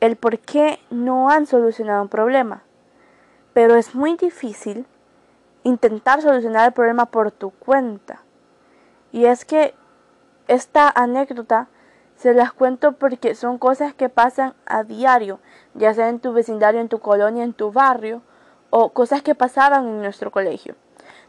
el 0.00 0.16
por 0.16 0.38
qué 0.38 0.80
no 0.90 1.30
han 1.30 1.46
solucionado 1.46 2.02
un 2.02 2.08
problema. 2.08 2.62
Pero 3.52 3.76
es 3.76 3.94
muy 3.94 4.16
difícil 4.16 4.86
intentar 5.62 6.22
solucionar 6.22 6.66
el 6.66 6.72
problema 6.72 7.06
por 7.06 7.30
tu 7.30 7.50
cuenta. 7.50 8.22
Y 9.12 9.26
es 9.26 9.44
que 9.44 9.74
esta 10.46 10.88
anécdota 10.88 11.68
se 12.16 12.32
las 12.32 12.52
cuento 12.52 12.92
porque 12.92 13.34
son 13.34 13.58
cosas 13.58 13.94
que 13.94 14.08
pasan 14.08 14.54
a 14.66 14.82
diario, 14.82 15.40
ya 15.74 15.94
sea 15.94 16.08
en 16.08 16.18
tu 16.18 16.32
vecindario, 16.32 16.80
en 16.80 16.88
tu 16.88 16.98
colonia, 16.98 17.44
en 17.44 17.52
tu 17.52 17.70
barrio, 17.70 18.22
o 18.70 18.90
cosas 18.90 19.22
que 19.22 19.34
pasaban 19.34 19.86
en 19.86 20.00
nuestro 20.00 20.30
colegio. 20.30 20.74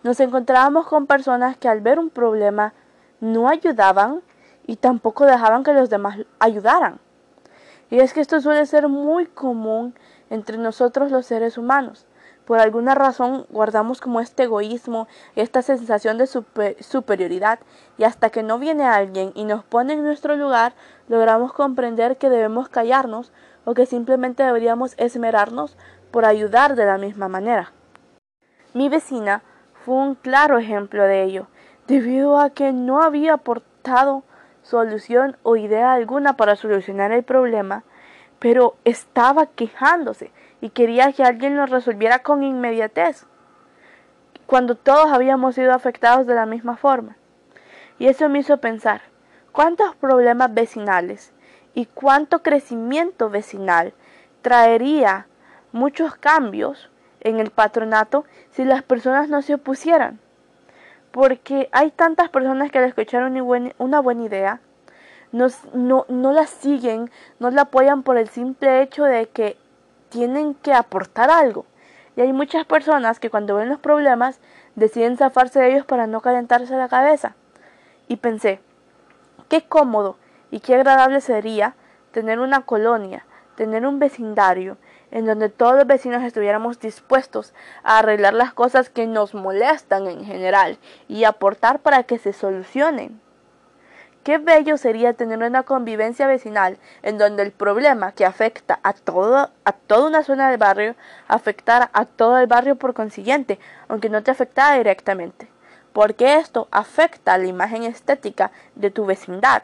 Nos 0.04 0.20
encontrábamos 0.20 0.88
con 0.88 1.08
personas 1.08 1.58
que 1.58 1.68
al 1.68 1.82
ver 1.82 2.00
un 2.00 2.10
problema 2.10 2.74
no 3.20 3.50
ayudaban 3.50 4.22
y 4.70 4.76
tampoco 4.76 5.26
dejaban 5.26 5.64
que 5.64 5.74
los 5.74 5.90
demás 5.90 6.20
ayudaran. 6.38 7.00
Y 7.90 8.02
es 8.02 8.14
que 8.14 8.22
esto 8.22 8.40
suele 8.40 8.68
ser 8.68 8.88
muy 8.88 9.26
común 9.26 9.96
entre 10.30 10.60
nosotros 10.60 11.10
los 11.10 11.26
seres 11.26 11.58
humanos. 11.58 12.06
Por 12.46 12.60
alguna 12.60 12.94
razón 12.94 13.48
guardamos 13.50 14.00
como 14.00 14.20
este 14.20 14.44
egoísmo 14.44 15.08
esta 15.36 15.64
sensación 15.64 16.20
de 16.20 16.28
superioridad 16.28 17.58
y 17.98 18.04
hasta 18.04 18.30
que 18.30 18.44
no 18.44 18.60
viene 18.60 18.84
alguien 18.84 19.32
y 19.34 19.46
nos 19.46 19.64
pone 19.64 19.94
en 19.94 20.04
nuestro 20.04 20.36
lugar, 20.36 20.74
logramos 21.08 21.52
comprender 21.52 22.18
que 22.18 22.30
debemos 22.30 22.70
callarnos 22.70 23.32
o 23.66 23.74
que 23.74 23.88
simplemente 23.88 24.44
deberíamos 24.44 24.94
esmerarnos 24.98 25.78
por 26.12 26.26
ayudar 26.26 26.76
de 26.76 26.86
la 26.86 27.00
misma 27.00 27.28
manera. 27.28 27.74
Mi 28.76 28.88
vecina 28.88 29.42
fue 29.84 29.96
un 29.96 30.14
claro 30.14 30.60
ejemplo 30.60 31.06
de 31.06 31.24
ello, 31.24 31.48
debido 31.88 32.40
a 32.40 32.52
que 32.52 32.72
no 32.72 33.02
había 33.02 33.34
aportado 33.34 34.24
solución 34.70 35.36
o 35.44 35.56
idea 35.56 35.94
alguna 35.94 36.38
para 36.38 36.56
solucionar 36.56 37.12
el 37.12 37.24
problema, 37.24 37.84
pero 38.38 38.76
estaba 38.86 39.48
quejándose 39.48 40.32
y 40.62 40.70
quería 40.70 41.12
que 41.12 41.24
alguien 41.24 41.58
lo 41.58 41.66
resolviera 41.66 42.20
con 42.20 42.44
inmediatez, 42.44 43.26
cuando 44.46 44.76
todos 44.76 45.12
habíamos 45.12 45.56
sido 45.56 45.74
afectados 45.74 46.28
de 46.28 46.36
la 46.36 46.46
misma 46.46 46.78
forma. 46.78 47.18
Y 47.98 48.08
eso 48.08 48.30
me 48.30 48.40
hizo 48.40 48.58
pensar, 48.58 49.02
¿cuántos 49.52 49.96
problemas 49.96 50.54
vecinales 50.54 51.34
y 51.74 51.86
cuánto 51.86 52.42
crecimiento 52.42 53.30
vecinal 53.30 53.94
traería 54.42 55.28
muchos 55.72 56.16
cambios 56.16 56.90
en 57.22 57.40
el 57.40 57.52
patronato 57.52 58.26
si 58.52 58.66
las 58.66 58.84
personas 58.84 59.30
no 59.30 59.42
se 59.42 59.56
opusieran? 59.56 60.20
Porque 61.12 61.70
hay 61.72 61.92
tantas 61.92 62.30
personas 62.30 62.72
que 62.72 62.78
al 62.80 62.86
escuchar 62.86 63.24
una 63.24 64.00
buena 64.02 64.24
idea 64.24 64.62
no, 65.32 65.48
no 66.08 66.32
la 66.32 66.48
siguen, 66.48 67.10
no 67.40 67.50
la 67.52 67.64
apoyan 67.64 68.04
por 68.04 68.18
el 68.18 68.30
simple 68.30 68.82
hecho 68.82 69.04
de 69.04 69.28
que 69.30 69.58
tienen 70.10 70.56
que 70.56 70.74
aportar 70.74 71.30
algo. 71.30 71.66
Y 72.16 72.22
hay 72.22 72.34
muchas 72.34 72.66
personas 72.66 73.20
que 73.20 73.30
cuando 73.30 73.56
ven 73.56 73.70
los 73.70 73.80
problemas 73.80 74.40
deciden 74.76 75.18
zafarse 75.18 75.60
de 75.60 75.72
ellos 75.72 75.86
para 75.86 76.08
no 76.08 76.22
calentarse 76.22 76.76
la 76.76 76.90
cabeza. 76.90 77.36
Y 78.08 78.18
pensé, 78.18 78.60
qué 79.48 79.64
cómodo 79.64 80.18
y 80.52 80.60
qué 80.60 80.76
agradable 80.76 81.22
sería 81.22 81.76
tener 82.12 82.40
una 82.40 82.62
colonia, 82.62 83.26
tener 83.56 83.86
un 83.86 84.00
vecindario 84.00 84.78
en 85.12 85.26
donde 85.26 85.50
todos 85.50 85.76
los 85.76 85.88
vecinos 85.88 86.24
estuviéramos 86.24 86.80
dispuestos 86.80 87.54
a 87.84 88.00
arreglar 88.00 88.34
las 88.34 88.54
cosas 88.54 88.90
que 88.90 89.08
nos 89.08 89.34
molestan 89.34 90.08
en 90.08 90.26
general 90.26 90.78
y 91.08 91.24
aportar 91.24 91.80
para 91.80 92.04
que 92.04 92.18
se 92.18 92.34
solucionen. 92.34 93.22
Qué 94.24 94.38
bello 94.38 94.78
sería 94.78 95.14
tener 95.14 95.40
una 95.40 95.64
convivencia 95.64 96.28
vecinal 96.28 96.78
en 97.04 97.18
donde 97.18 97.42
el 97.42 97.52
problema 97.52 98.12
que 98.12 98.26
afecta 98.26 98.80
a, 98.84 98.94
todo, 98.94 99.50
a 99.64 99.72
toda 99.72 100.08
una 100.08 100.24
zona 100.24 100.50
del 100.50 100.58
barrio 100.58 100.96
afectara 101.28 101.90
a 101.94 102.06
todo 102.06 102.38
el 102.38 102.48
barrio 102.48 102.76
por 102.76 102.94
consiguiente, 102.94 103.60
aunque 103.88 104.10
no 104.10 104.22
te 104.22 104.32
afectara 104.32 104.78
directamente, 104.78 105.48
porque 105.94 106.36
esto 106.36 106.68
afecta 106.70 107.34
a 107.34 107.38
la 107.38 107.48
imagen 107.48 107.84
estética 107.84 108.52
de 108.76 108.92
tu 108.92 109.06
vecindad 109.06 109.64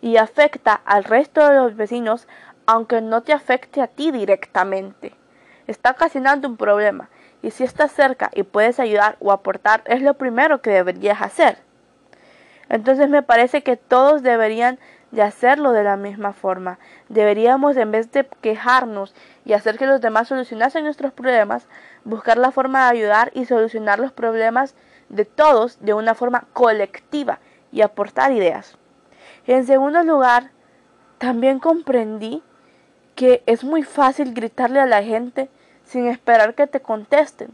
y 0.00 0.16
afecta 0.18 0.80
al 0.84 1.04
resto 1.04 1.46
de 1.48 1.56
los 1.56 1.74
vecinos 1.74 2.28
aunque 2.66 3.00
no 3.00 3.22
te 3.22 3.32
afecte 3.32 3.80
a 3.80 3.86
ti 3.86 4.10
directamente. 4.10 5.14
Está 5.66 5.92
ocasionando 5.92 6.48
un 6.48 6.56
problema 6.56 7.08
y 7.42 7.50
si 7.50 7.64
estás 7.64 7.92
cerca 7.92 8.30
y 8.34 8.42
puedes 8.42 8.80
ayudar 8.80 9.16
o 9.20 9.32
aportar 9.32 9.82
es 9.86 10.02
lo 10.02 10.14
primero 10.14 10.60
que 10.60 10.70
deberías 10.70 11.22
hacer. 11.22 11.58
Entonces 12.68 13.08
me 13.08 13.22
parece 13.22 13.62
que 13.62 13.76
todos 13.76 14.22
deberían 14.22 14.78
de 15.12 15.22
hacerlo 15.22 15.72
de 15.72 15.84
la 15.84 15.96
misma 15.96 16.32
forma. 16.32 16.78
Deberíamos, 17.08 17.76
en 17.76 17.92
vez 17.92 18.10
de 18.10 18.26
quejarnos 18.40 19.14
y 19.44 19.52
hacer 19.52 19.78
que 19.78 19.86
los 19.86 20.00
demás 20.00 20.28
solucionasen 20.28 20.84
nuestros 20.84 21.12
problemas, 21.12 21.68
buscar 22.04 22.38
la 22.38 22.50
forma 22.50 22.84
de 22.84 22.98
ayudar 22.98 23.30
y 23.34 23.44
solucionar 23.44 24.00
los 24.00 24.12
problemas 24.12 24.74
de 25.08 25.24
todos 25.24 25.78
de 25.80 25.94
una 25.94 26.14
forma 26.14 26.46
colectiva 26.52 27.38
y 27.70 27.82
aportar 27.82 28.32
ideas. 28.32 28.76
En 29.46 29.64
segundo 29.64 30.02
lugar, 30.02 30.50
también 31.18 31.60
comprendí 31.60 32.42
que 33.16 33.42
es 33.46 33.64
muy 33.64 33.82
fácil 33.82 34.34
gritarle 34.34 34.78
a 34.78 34.86
la 34.86 35.02
gente 35.02 35.48
sin 35.84 36.06
esperar 36.06 36.54
que 36.54 36.66
te 36.66 36.80
contesten, 36.80 37.50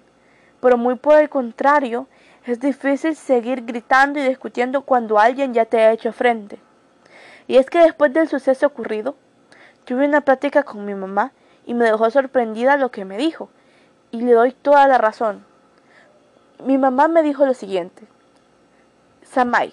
pero 0.61 0.77
muy 0.77 0.97
por 0.97 1.19
el 1.19 1.31
contrario, 1.31 2.09
es 2.45 2.59
difícil 2.59 3.15
seguir 3.15 3.65
gritando 3.65 4.19
y 4.19 4.25
discutiendo 4.25 4.83
cuando 4.83 5.19
alguien 5.19 5.55
ya 5.55 5.65
te 5.65 5.79
ha 5.81 5.93
hecho 5.93 6.13
frente. 6.13 6.59
Y 7.47 7.57
es 7.57 7.71
que 7.71 7.79
después 7.79 8.13
del 8.13 8.29
suceso 8.29 8.67
ocurrido, 8.67 9.15
tuve 9.85 10.05
una 10.05 10.21
plática 10.21 10.65
con 10.65 10.85
mi 10.85 10.95
mamá 10.95 11.33
y 11.65 11.75
me 11.75 11.85
dejó 11.85 12.11
sorprendida 12.11 12.77
lo 12.77 12.91
que 12.91 13.05
me 13.05 13.17
dijo, 13.17 13.49
y 14.11 14.23
le 14.23 14.33
doy 14.33 14.53
toda 14.53 14.89
la 14.89 14.99
razón. 14.99 15.45
Mi 16.65 16.77
mamá 16.77 17.07
me 17.07 17.23
dijo 17.23 17.47
lo 17.47 17.55
siguiente, 17.55 18.03
Samay, 19.23 19.73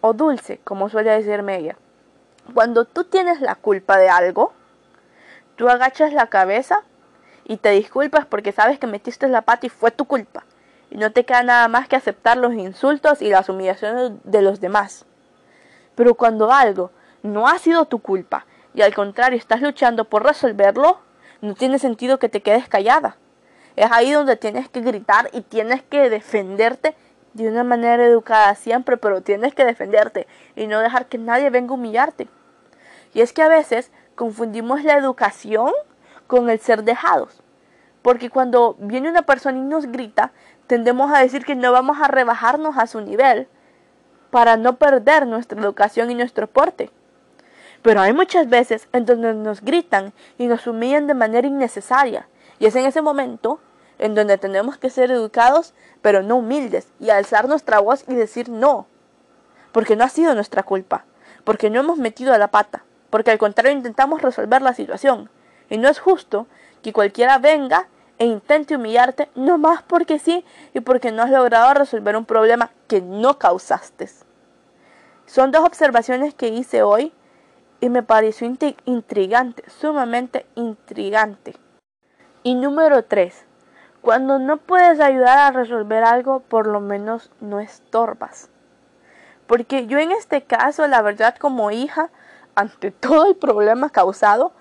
o 0.00 0.12
Dulce, 0.12 0.60
como 0.62 0.88
suele 0.88 1.10
decirme 1.10 1.58
ella, 1.58 1.76
cuando 2.52 2.84
tú 2.84 3.02
tienes 3.02 3.40
la 3.40 3.56
culpa 3.56 3.98
de 3.98 4.08
algo, 4.08 4.52
tú 5.56 5.68
agachas 5.68 6.12
la 6.12 6.28
cabeza 6.28 6.82
y 7.44 7.58
te 7.58 7.70
disculpas 7.70 8.26
porque 8.26 8.52
sabes 8.52 8.78
que 8.78 8.86
metiste 8.86 9.28
la 9.28 9.42
pata 9.42 9.66
y 9.66 9.68
fue 9.70 9.90
tu 9.90 10.04
culpa 10.06 10.44
y 10.90 10.96
no 10.96 11.10
te 11.12 11.24
queda 11.24 11.42
nada 11.42 11.68
más 11.68 11.88
que 11.88 11.96
aceptar 11.96 12.36
los 12.36 12.54
insultos 12.54 13.20
y 13.20 13.28
las 13.28 13.48
humillaciones 13.48 14.12
de 14.22 14.42
los 14.42 14.60
demás. 14.60 15.04
Pero 15.94 16.14
cuando 16.14 16.52
algo 16.52 16.90
no 17.22 17.48
ha 17.48 17.58
sido 17.58 17.86
tu 17.86 18.00
culpa 18.00 18.46
y 18.74 18.82
al 18.82 18.94
contrario 18.94 19.38
estás 19.38 19.60
luchando 19.60 20.04
por 20.04 20.24
resolverlo, 20.24 21.00
no 21.40 21.54
tiene 21.54 21.78
sentido 21.78 22.18
que 22.18 22.28
te 22.28 22.42
quedes 22.42 22.68
callada. 22.68 23.16
Es 23.76 23.90
ahí 23.90 24.12
donde 24.12 24.36
tienes 24.36 24.68
que 24.68 24.80
gritar 24.80 25.30
y 25.32 25.40
tienes 25.40 25.82
que 25.82 26.08
defenderte 26.10 26.94
de 27.32 27.48
una 27.48 27.64
manera 27.64 28.04
educada 28.04 28.54
siempre, 28.54 28.96
pero 28.96 29.20
tienes 29.20 29.54
que 29.54 29.64
defenderte 29.64 30.28
y 30.54 30.68
no 30.68 30.78
dejar 30.78 31.06
que 31.06 31.18
nadie 31.18 31.50
venga 31.50 31.72
a 31.72 31.74
humillarte. 31.74 32.28
Y 33.12 33.20
es 33.20 33.32
que 33.32 33.42
a 33.42 33.48
veces 33.48 33.90
confundimos 34.14 34.84
la 34.84 34.96
educación 34.96 35.72
con 36.26 36.50
el 36.50 36.60
ser 36.60 36.84
dejados. 36.84 37.42
Porque 38.02 38.30
cuando 38.30 38.76
viene 38.78 39.08
una 39.08 39.22
persona 39.22 39.58
y 39.58 39.62
nos 39.62 39.86
grita, 39.86 40.32
tendemos 40.66 41.12
a 41.12 41.20
decir 41.20 41.44
que 41.44 41.54
no 41.54 41.72
vamos 41.72 41.98
a 42.00 42.08
rebajarnos 42.08 42.76
a 42.76 42.86
su 42.86 43.00
nivel 43.00 43.48
para 44.30 44.56
no 44.56 44.76
perder 44.76 45.26
nuestra 45.26 45.60
educación 45.60 46.10
y 46.10 46.14
nuestro 46.14 46.46
porte. 46.46 46.90
Pero 47.82 48.00
hay 48.00 48.12
muchas 48.12 48.48
veces 48.48 48.88
en 48.92 49.04
donde 49.06 49.34
nos 49.34 49.60
gritan 49.60 50.12
y 50.38 50.46
nos 50.46 50.66
humillan 50.66 51.06
de 51.06 51.14
manera 51.14 51.46
innecesaria. 51.46 52.28
Y 52.58 52.66
es 52.66 52.76
en 52.76 52.86
ese 52.86 53.02
momento 53.02 53.60
en 53.98 54.14
donde 54.14 54.38
tenemos 54.38 54.78
que 54.78 54.90
ser 54.90 55.10
educados, 55.10 55.74
pero 56.02 56.22
no 56.22 56.36
humildes, 56.36 56.88
y 56.98 57.10
alzar 57.10 57.48
nuestra 57.48 57.80
voz 57.80 58.04
y 58.08 58.14
decir 58.14 58.48
no. 58.48 58.86
Porque 59.72 59.96
no 59.96 60.04
ha 60.04 60.08
sido 60.08 60.34
nuestra 60.34 60.62
culpa, 60.62 61.04
porque 61.44 61.70
no 61.70 61.80
hemos 61.80 61.98
metido 61.98 62.32
a 62.32 62.38
la 62.38 62.48
pata, 62.48 62.84
porque 63.14 63.30
al 63.30 63.38
contrario 63.38 63.70
intentamos 63.70 64.22
resolver 64.22 64.60
la 64.60 64.74
situación. 64.74 65.30
Y 65.70 65.78
no 65.78 65.88
es 65.88 66.00
justo 66.00 66.48
que 66.82 66.92
cualquiera 66.92 67.38
venga 67.38 67.86
e 68.18 68.26
intente 68.26 68.74
humillarte 68.74 69.28
no 69.36 69.56
más 69.56 69.84
porque 69.84 70.18
sí 70.18 70.44
y 70.72 70.80
porque 70.80 71.12
no 71.12 71.22
has 71.22 71.30
logrado 71.30 71.74
resolver 71.74 72.16
un 72.16 72.24
problema 72.24 72.72
que 72.88 73.00
no 73.02 73.38
causaste. 73.38 74.10
Son 75.26 75.52
dos 75.52 75.62
observaciones 75.64 76.34
que 76.34 76.48
hice 76.48 76.82
hoy 76.82 77.12
y 77.80 77.88
me 77.88 78.02
pareció 78.02 78.52
intrigante, 78.84 79.62
sumamente 79.70 80.44
intrigante. 80.56 81.54
Y 82.42 82.56
número 82.56 83.04
tres, 83.04 83.44
cuando 84.00 84.40
no 84.40 84.56
puedes 84.56 84.98
ayudar 84.98 85.38
a 85.38 85.52
resolver 85.52 86.02
algo, 86.02 86.40
por 86.40 86.66
lo 86.66 86.80
menos 86.80 87.30
no 87.40 87.60
estorbas. 87.60 88.50
Porque 89.46 89.86
yo 89.86 90.00
en 90.00 90.10
este 90.10 90.42
caso, 90.42 90.88
la 90.88 91.00
verdad, 91.00 91.36
como 91.36 91.70
hija, 91.70 92.10
ante 92.54 92.90
todo 92.90 93.26
el 93.26 93.36
problema 93.36 93.90
causado, 93.90 94.52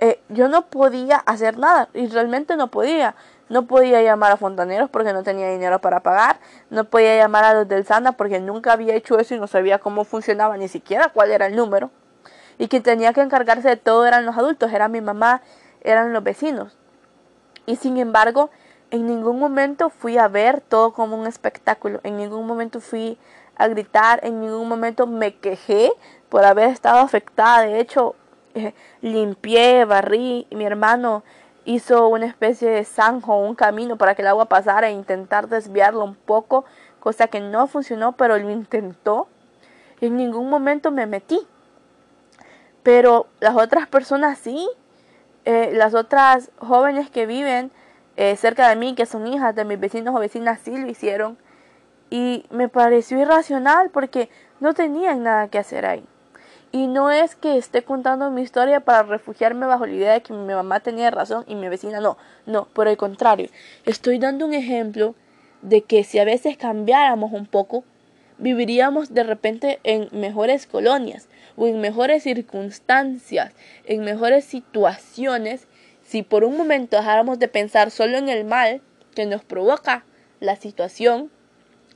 eh, 0.00 0.20
yo 0.28 0.48
no 0.48 0.66
podía 0.66 1.16
hacer 1.16 1.58
nada 1.58 1.88
y 1.94 2.06
realmente 2.06 2.56
no 2.56 2.68
podía. 2.68 3.14
No 3.48 3.66
podía 3.66 4.02
llamar 4.02 4.32
a 4.32 4.36
fontaneros 4.36 4.90
porque 4.90 5.14
no 5.14 5.22
tenía 5.22 5.50
dinero 5.50 5.80
para 5.80 6.00
pagar. 6.00 6.38
No 6.68 6.84
podía 6.84 7.16
llamar 7.16 7.44
a 7.44 7.54
los 7.54 7.68
del 7.68 7.86
SANA 7.86 8.12
porque 8.12 8.40
nunca 8.40 8.72
había 8.72 8.94
hecho 8.94 9.18
eso 9.18 9.34
y 9.34 9.40
no 9.40 9.46
sabía 9.46 9.78
cómo 9.78 10.04
funcionaba, 10.04 10.58
ni 10.58 10.68
siquiera 10.68 11.08
cuál 11.08 11.30
era 11.30 11.46
el 11.46 11.56
número. 11.56 11.90
Y 12.58 12.68
quien 12.68 12.82
tenía 12.82 13.12
que 13.12 13.22
encargarse 13.22 13.68
de 13.68 13.76
todo 13.76 14.04
eran 14.04 14.26
los 14.26 14.36
adultos, 14.36 14.70
era 14.72 14.88
mi 14.88 15.00
mamá, 15.00 15.40
eran 15.80 16.12
los 16.12 16.22
vecinos. 16.22 16.76
Y 17.64 17.76
sin 17.76 17.96
embargo, 17.96 18.50
en 18.90 19.06
ningún 19.06 19.38
momento 19.38 19.90
fui 19.90 20.18
a 20.18 20.28
ver 20.28 20.60
todo 20.60 20.92
como 20.92 21.16
un 21.16 21.26
espectáculo. 21.26 22.00
En 22.02 22.16
ningún 22.16 22.46
momento 22.46 22.80
fui 22.80 23.18
a 23.58 23.68
gritar, 23.68 24.20
en 24.22 24.40
ningún 24.40 24.68
momento 24.68 25.06
me 25.06 25.34
quejé 25.34 25.92
por 26.28 26.44
haber 26.44 26.70
estado 26.70 27.00
afectada. 27.00 27.62
De 27.62 27.80
hecho, 27.80 28.14
eh, 28.54 28.72
limpié, 29.02 29.84
barrí, 29.84 30.46
y 30.48 30.56
mi 30.56 30.64
hermano 30.64 31.22
hizo 31.64 32.08
una 32.08 32.26
especie 32.26 32.70
de 32.70 32.84
zanjo, 32.84 33.36
un 33.36 33.54
camino 33.54 33.96
para 33.98 34.14
que 34.14 34.22
el 34.22 34.28
agua 34.28 34.46
pasara 34.46 34.88
e 34.88 34.92
intentar 34.92 35.48
desviarlo 35.48 36.02
un 36.04 36.14
poco, 36.14 36.64
cosa 37.00 37.26
que 37.26 37.40
no 37.40 37.66
funcionó, 37.66 38.12
pero 38.12 38.38
lo 38.38 38.50
intentó. 38.50 39.28
En 40.00 40.16
ningún 40.16 40.48
momento 40.48 40.90
me 40.90 41.06
metí. 41.06 41.40
Pero 42.82 43.26
las 43.40 43.54
otras 43.56 43.86
personas 43.86 44.38
sí, 44.38 44.68
eh, 45.44 45.72
las 45.74 45.94
otras 45.94 46.50
jóvenes 46.58 47.10
que 47.10 47.26
viven 47.26 47.70
eh, 48.16 48.34
cerca 48.36 48.68
de 48.68 48.76
mí, 48.76 48.94
que 48.94 49.06
son 49.06 49.26
hijas 49.26 49.54
de 49.54 49.64
mis 49.64 49.78
vecinos 49.78 50.14
o 50.14 50.18
vecinas, 50.18 50.60
sí 50.62 50.76
lo 50.76 50.88
hicieron. 50.88 51.36
Y 52.10 52.44
me 52.50 52.68
pareció 52.68 53.20
irracional 53.20 53.90
porque 53.90 54.28
no 54.60 54.74
tenían 54.74 55.22
nada 55.22 55.48
que 55.48 55.58
hacer 55.58 55.86
ahí. 55.86 56.04
Y 56.70 56.86
no 56.86 57.10
es 57.10 57.34
que 57.34 57.56
esté 57.56 57.82
contando 57.82 58.30
mi 58.30 58.42
historia 58.42 58.80
para 58.80 59.02
refugiarme 59.02 59.66
bajo 59.66 59.86
la 59.86 59.92
idea 59.92 60.12
de 60.12 60.22
que 60.22 60.34
mi 60.34 60.52
mamá 60.52 60.80
tenía 60.80 61.10
razón 61.10 61.44
y 61.46 61.54
mi 61.54 61.68
vecina 61.68 62.00
no. 62.00 62.18
No, 62.44 62.66
por 62.66 62.88
el 62.88 62.98
contrario. 62.98 63.48
Estoy 63.86 64.18
dando 64.18 64.44
un 64.44 64.52
ejemplo 64.52 65.14
de 65.62 65.82
que 65.82 66.04
si 66.04 66.18
a 66.18 66.24
veces 66.24 66.58
cambiáramos 66.58 67.32
un 67.32 67.46
poco, 67.46 67.84
viviríamos 68.36 69.14
de 69.14 69.24
repente 69.24 69.80
en 69.82 70.08
mejores 70.12 70.66
colonias 70.66 71.28
o 71.56 71.66
en 71.66 71.80
mejores 71.80 72.22
circunstancias, 72.22 73.52
en 73.84 74.04
mejores 74.04 74.44
situaciones, 74.44 75.66
si 76.04 76.22
por 76.22 76.44
un 76.44 76.56
momento 76.56 76.96
dejáramos 76.96 77.38
de 77.38 77.48
pensar 77.48 77.90
solo 77.90 78.18
en 78.18 78.28
el 78.28 78.44
mal 78.44 78.82
que 79.14 79.26
nos 79.26 79.42
provoca 79.42 80.04
la 80.40 80.56
situación 80.56 81.30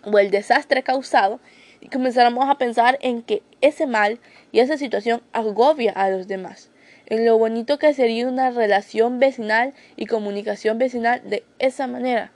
o 0.05 0.19
el 0.19 0.31
desastre 0.31 0.83
causado 0.83 1.41
y 1.81 1.89
comenzáramos 1.89 2.49
a 2.49 2.59
pensar 2.59 2.99
en 3.03 3.23
que 3.23 3.43
ese 3.61 3.87
mal 3.87 4.21
y 4.53 4.61
esa 4.61 4.79
situación 4.79 5.23
agobia 5.33 5.93
a 5.93 6.11
los 6.11 6.29
demás, 6.29 6.71
en 7.07 7.27
lo 7.27 7.37
bonito 7.39 7.79
que 7.79 7.93
sería 7.95 8.29
una 8.29 8.51
relación 8.51 9.19
vecinal 9.19 9.75
y 9.97 10.07
comunicación 10.07 10.79
vecinal 10.79 11.21
de 11.29 11.45
esa 11.59 11.87
manera. 11.87 12.33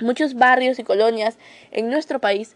Muchos 0.00 0.34
barrios 0.34 0.78
y 0.78 0.84
colonias 0.84 1.38
en 1.72 1.90
nuestro 1.90 2.20
país 2.20 2.54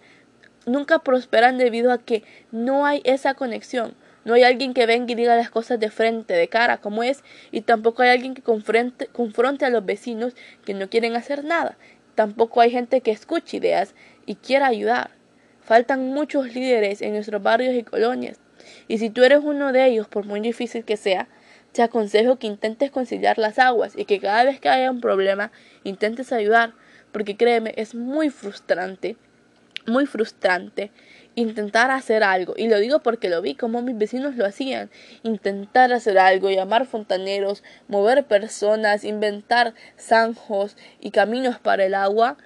nunca 0.64 1.00
prosperan 1.00 1.58
debido 1.58 1.92
a 1.92 1.98
que 1.98 2.22
no 2.52 2.86
hay 2.86 3.02
esa 3.04 3.34
conexión. 3.34 3.94
No 4.24 4.34
hay 4.34 4.44
alguien 4.44 4.72
que 4.72 4.86
venga 4.86 5.10
y 5.10 5.16
diga 5.16 5.34
las 5.34 5.50
cosas 5.50 5.80
de 5.80 5.90
frente, 5.90 6.34
de 6.34 6.46
cara, 6.46 6.78
como 6.78 7.02
es, 7.02 7.24
y 7.50 7.62
tampoco 7.62 8.02
hay 8.02 8.10
alguien 8.10 8.34
que 8.34 8.42
confronte, 8.42 9.08
confronte 9.08 9.64
a 9.64 9.70
los 9.70 9.84
vecinos 9.84 10.36
que 10.64 10.74
no 10.74 10.88
quieren 10.88 11.16
hacer 11.16 11.42
nada. 11.42 11.76
Tampoco 12.14 12.60
hay 12.60 12.70
gente 12.70 13.00
que 13.00 13.10
escuche 13.10 13.56
ideas 13.56 13.94
y 14.26 14.36
quiera 14.36 14.66
ayudar. 14.66 15.10
Faltan 15.60 16.08
muchos 16.12 16.54
líderes 16.54 17.02
en 17.02 17.12
nuestros 17.12 17.42
barrios 17.42 17.74
y 17.74 17.82
colonias. 17.82 18.38
Y 18.88 18.98
si 18.98 19.10
tú 19.10 19.22
eres 19.24 19.40
uno 19.42 19.72
de 19.72 19.86
ellos, 19.86 20.08
por 20.08 20.24
muy 20.24 20.40
difícil 20.40 20.84
que 20.84 20.96
sea, 20.96 21.28
te 21.72 21.82
aconsejo 21.82 22.36
que 22.36 22.46
intentes 22.46 22.90
conciliar 22.90 23.38
las 23.38 23.58
aguas 23.58 23.94
y 23.96 24.04
que 24.04 24.20
cada 24.20 24.44
vez 24.44 24.60
que 24.60 24.68
haya 24.68 24.90
un 24.90 25.00
problema 25.00 25.50
intentes 25.84 26.32
ayudar, 26.32 26.74
porque 27.12 27.36
créeme, 27.36 27.72
es 27.76 27.94
muy 27.94 28.30
frustrante, 28.30 29.16
muy 29.86 30.06
frustrante 30.06 30.90
intentar 31.34 31.90
hacer 31.90 32.22
algo. 32.22 32.54
Y 32.56 32.68
lo 32.68 32.78
digo 32.78 33.00
porque 33.00 33.28
lo 33.28 33.40
vi 33.40 33.54
como 33.54 33.82
mis 33.82 33.96
vecinos 33.96 34.36
lo 34.36 34.44
hacían. 34.44 34.90
Intentar 35.22 35.92
hacer 35.92 36.18
algo, 36.18 36.50
llamar 36.50 36.86
fontaneros, 36.86 37.62
mover 37.88 38.24
personas, 38.24 39.04
inventar 39.04 39.74
zanjos 39.98 40.76
y 41.00 41.10
caminos 41.10 41.58
para 41.58 41.84
el 41.84 41.94
agua 41.94 42.36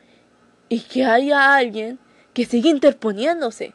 y 0.68 0.80
que 0.80 1.04
haya 1.04 1.54
alguien 1.54 1.98
que 2.34 2.44
sigue 2.44 2.70
interponiéndose. 2.70 3.72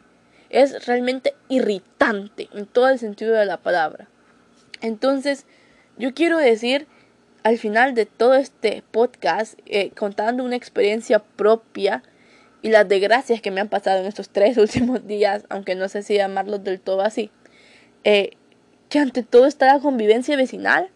Es 0.49 0.85
realmente 0.85 1.33
irritante 1.47 2.49
en 2.53 2.65
todo 2.65 2.89
el 2.89 2.99
sentido 2.99 3.33
de 3.33 3.45
la 3.45 3.57
palabra. 3.57 4.07
Entonces, 4.81 5.45
yo 5.97 6.13
quiero 6.13 6.37
decir 6.37 6.87
al 7.43 7.57
final 7.57 7.95
de 7.95 8.05
todo 8.05 8.35
este 8.35 8.83
podcast, 8.91 9.57
eh, 9.65 9.91
contando 9.91 10.43
una 10.43 10.55
experiencia 10.55 11.19
propia 11.19 12.03
y 12.61 12.69
las 12.69 12.87
desgracias 12.87 13.41
que 13.41 13.51
me 13.51 13.61
han 13.61 13.69
pasado 13.69 13.99
en 13.99 14.05
estos 14.05 14.29
tres 14.29 14.57
últimos 14.59 15.07
días, 15.07 15.45
aunque 15.49 15.75
no 15.75 15.87
sé 15.89 16.03
si 16.03 16.15
llamarlos 16.15 16.63
del 16.63 16.79
todo 16.79 17.01
así, 17.01 17.31
eh, 18.03 18.31
que 18.89 18.99
ante 18.99 19.23
todo 19.23 19.45
está 19.45 19.67
la 19.67 19.79
convivencia 19.79 20.35
vecinal 20.35 20.89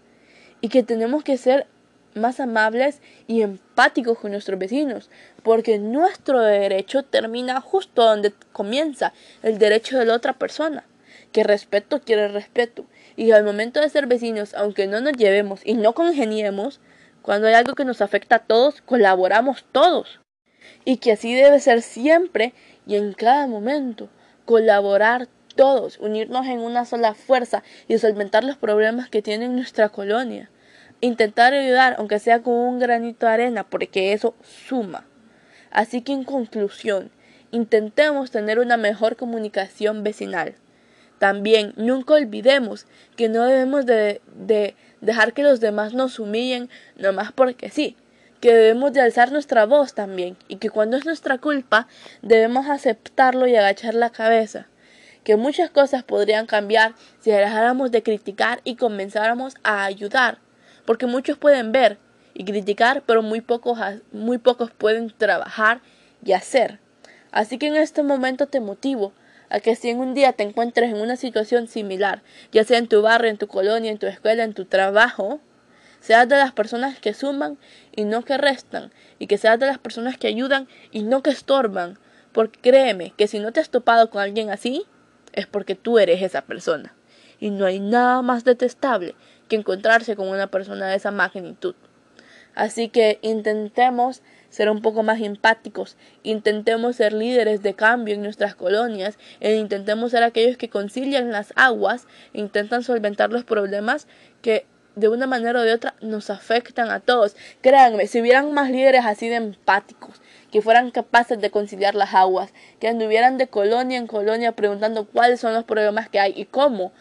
y 0.62 0.70
que 0.70 0.84
tenemos 0.84 1.24
que 1.24 1.38
ser 1.38 1.68
más 2.16 2.40
amables 2.40 3.02
y 3.28 3.42
empáticos 3.42 4.18
con 4.18 4.32
nuestros 4.32 4.58
vecinos, 4.58 5.10
porque 5.44 5.78
nuestro 5.78 6.40
derecho 6.40 7.04
termina 7.04 7.62
justo 7.62 8.04
donde 8.04 8.34
comienza 8.54 9.14
el 9.44 9.60
derecho 9.60 10.00
de 10.00 10.06
la 10.06 10.16
otra 10.16 10.34
persona, 10.34 10.86
que 11.32 11.44
respeto 11.44 12.02
quiere 12.02 12.30
respeto, 12.30 12.86
y 13.18 13.32
al 13.32 13.44
momento 13.44 13.82
de 13.82 13.90
ser 13.90 14.08
vecinos, 14.08 14.54
aunque 14.54 14.88
no 14.88 15.02
nos 15.02 15.14
llevemos 15.14 15.62
y 15.66 15.74
no 15.74 15.94
congeniemos, 15.94 16.80
cuando 17.22 17.48
hay 17.48 17.54
algo 17.54 17.76
que 17.76 17.86
nos 17.86 18.02
afecta 18.02 18.38
a 18.38 18.40
todos, 18.40 18.82
colaboramos 18.82 19.66
todos, 19.72 20.22
y 20.86 20.98
que 20.98 21.12
así 21.12 21.36
debe 21.36 21.60
ser 21.60 21.82
siempre 21.82 22.54
y 22.88 22.96
en 22.96 23.14
cada 23.14 23.46
momento, 23.48 24.10
colaborar 24.46 25.28
todos, 25.56 25.98
unirnos 26.00 26.46
en 26.48 26.60
una 26.60 26.86
sola 26.86 27.14
fuerza 27.14 27.64
y 27.88 27.98
solventar 27.98 28.44
los 28.44 28.58
problemas 28.58 29.10
que 29.10 29.22
tiene 29.22 29.48
nuestra 29.48 29.90
colonia 29.90 30.50
intentar 31.02 31.54
ayudar, 31.54 31.96
aunque 31.98 32.20
sea 32.20 32.42
con 32.42 32.54
un 32.54 32.80
granito 32.80 33.26
de 33.26 33.32
arena, 33.32 33.64
porque 33.64 34.14
eso 34.14 34.36
suma. 34.44 35.06
Así 35.72 36.02
que 36.02 36.14
en 36.14 36.24
conclusión, 36.24 37.12
intentemos 37.52 38.32
tener 38.32 38.60
una 38.60 38.78
mejor 38.78 39.16
comunicación 39.16 40.04
vecinal. 40.04 40.56
También 41.20 41.74
nunca 41.78 42.16
olvidemos 42.16 42.88
que 43.16 43.30
no 43.30 43.46
debemos 43.46 43.86
de, 43.86 44.22
de 44.36 44.76
dejar 45.02 45.34
que 45.34 45.44
los 45.44 45.60
demás 45.60 45.94
nos 45.94 46.20
humillen 46.20 46.70
nomás 46.98 47.32
porque 47.32 47.70
sí, 47.70 47.96
que 48.42 48.54
debemos 48.54 48.92
de 48.94 49.02
alzar 49.02 49.32
nuestra 49.32 49.66
voz 49.66 49.94
también 49.94 50.38
y 50.48 50.58
que 50.58 50.70
cuando 50.70 50.98
es 50.98 51.06
nuestra 51.06 51.38
culpa 51.38 51.88
debemos 52.22 52.68
aceptarlo 52.68 53.48
y 53.48 53.56
agachar 53.56 53.96
la 53.96 54.10
cabeza 54.10 54.68
que 55.26 55.36
muchas 55.36 55.72
cosas 55.72 56.04
podrían 56.04 56.46
cambiar 56.46 56.94
si 57.20 57.32
dejáramos 57.32 57.92
de 57.92 58.04
criticar 58.04 58.62
y 58.64 58.76
comenzáramos 58.76 59.56
a 59.64 59.84
ayudar 59.84 60.38
porque 60.86 61.06
muchos 61.06 61.38
pueden 61.38 61.72
ver 61.72 61.98
y 62.34 62.46
criticar, 62.46 63.04
pero 63.06 63.22
muy 63.22 63.42
pocos, 63.42 63.80
muy 64.12 64.38
pocos 64.38 64.72
pueden 64.72 65.12
trabajar 65.18 65.82
y 66.24 66.34
hacer. 66.34 66.80
Así 67.32 67.58
que 67.58 67.68
en 67.68 67.76
este 67.76 68.04
momento 68.04 68.48
te 68.48 68.60
motivo 68.60 69.14
a 69.50 69.60
que 69.60 69.76
si 69.76 69.90
en 69.90 70.00
un 70.00 70.14
día 70.14 70.34
te 70.34 70.44
encuentres 70.44 70.90
en 70.90 71.02
una 71.02 71.16
situación 71.16 71.68
similar, 71.68 72.22
ya 72.52 72.64
sea 72.64 72.78
en 72.78 72.88
tu 72.88 73.02
barrio, 73.02 73.30
en 73.30 73.38
tu 73.38 73.48
colonia, 73.48 73.92
en 73.92 73.98
tu 73.98 74.08
escuela, 74.08 74.44
en 74.44 74.54
tu 74.54 74.66
trabajo, 74.66 75.40
seas 76.00 76.28
de 76.28 76.38
las 76.38 76.52
personas 76.52 77.00
que 77.00 77.14
suman 77.14 77.58
y 77.96 78.04
no 78.04 78.24
que 78.24 78.38
restan, 78.38 78.92
y 79.20 79.28
que 79.28 79.38
seas 79.38 79.60
de 79.60 79.66
las 79.66 79.78
personas 79.78 80.18
que 80.18 80.28
ayudan 80.28 80.68
y 80.92 81.04
no 81.04 81.24
que 81.24 81.30
estorban, 81.30 81.98
porque 82.32 82.60
créeme 82.60 83.14
que 83.18 83.28
si 83.28 83.40
no 83.40 83.52
te 83.52 83.60
has 83.60 83.70
topado 83.70 84.10
con 84.10 84.22
alguien 84.22 84.50
así, 84.50 84.86
es 85.34 85.48
porque 85.48 85.76
tú 85.76 86.00
eres 86.00 86.22
esa 86.22 86.42
persona. 86.42 86.94
Y 87.40 87.50
no 87.50 87.66
hay 87.66 87.80
nada 87.80 88.22
más 88.22 88.44
detestable 88.46 89.16
que 89.48 89.56
encontrarse 89.56 90.16
con 90.16 90.28
una 90.28 90.48
persona 90.48 90.88
de 90.88 90.96
esa 90.96 91.12
magnitud. 91.12 91.76
Así 92.56 92.88
que 92.88 93.20
intentemos 93.22 94.22
ser 94.50 94.70
un 94.70 94.82
poco 94.82 95.04
más 95.04 95.20
empáticos, 95.22 95.98
intentemos 96.24 96.96
ser 96.96 97.12
líderes 97.12 97.62
de 97.62 97.74
cambio 97.74 98.16
en 98.16 98.22
nuestras 98.22 98.56
colonias, 98.56 99.18
e 99.42 99.56
intentemos 99.56 100.12
ser 100.12 100.24
aquellos 100.24 100.56
que 100.56 100.70
concilian 100.70 101.32
las 101.32 101.52
aguas, 101.58 102.08
intentan 102.32 102.82
solventar 102.82 103.32
los 103.32 103.44
problemas 103.44 104.08
que 104.42 104.66
de 104.96 105.10
una 105.10 105.28
manera 105.28 105.60
o 105.60 105.64
de 105.64 105.74
otra 105.74 105.96
nos 106.00 106.30
afectan 106.30 106.90
a 106.90 107.02
todos. 107.02 107.36
Créanme, 107.60 108.08
si 108.08 108.22
hubieran 108.22 108.54
más 108.54 108.72
líderes 108.72 109.06
así 109.06 109.28
de 109.28 109.36
empáticos, 109.36 110.22
que 110.52 110.62
fueran 110.62 110.92
capaces 110.92 111.40
de 111.42 111.52
conciliar 111.52 111.96
las 111.96 112.14
aguas, 112.14 112.54
que 112.80 112.88
anduvieran 112.88 113.38
de 113.38 113.48
colonia 113.48 113.98
en 113.98 114.08
colonia 114.08 114.54
preguntando 114.54 115.06
cuáles 115.06 115.42
son 115.42 115.54
los 115.54 115.66
problemas 115.66 116.08
que 116.08 116.22
hay 116.22 116.34
y 116.34 116.46
cómo 116.46 116.94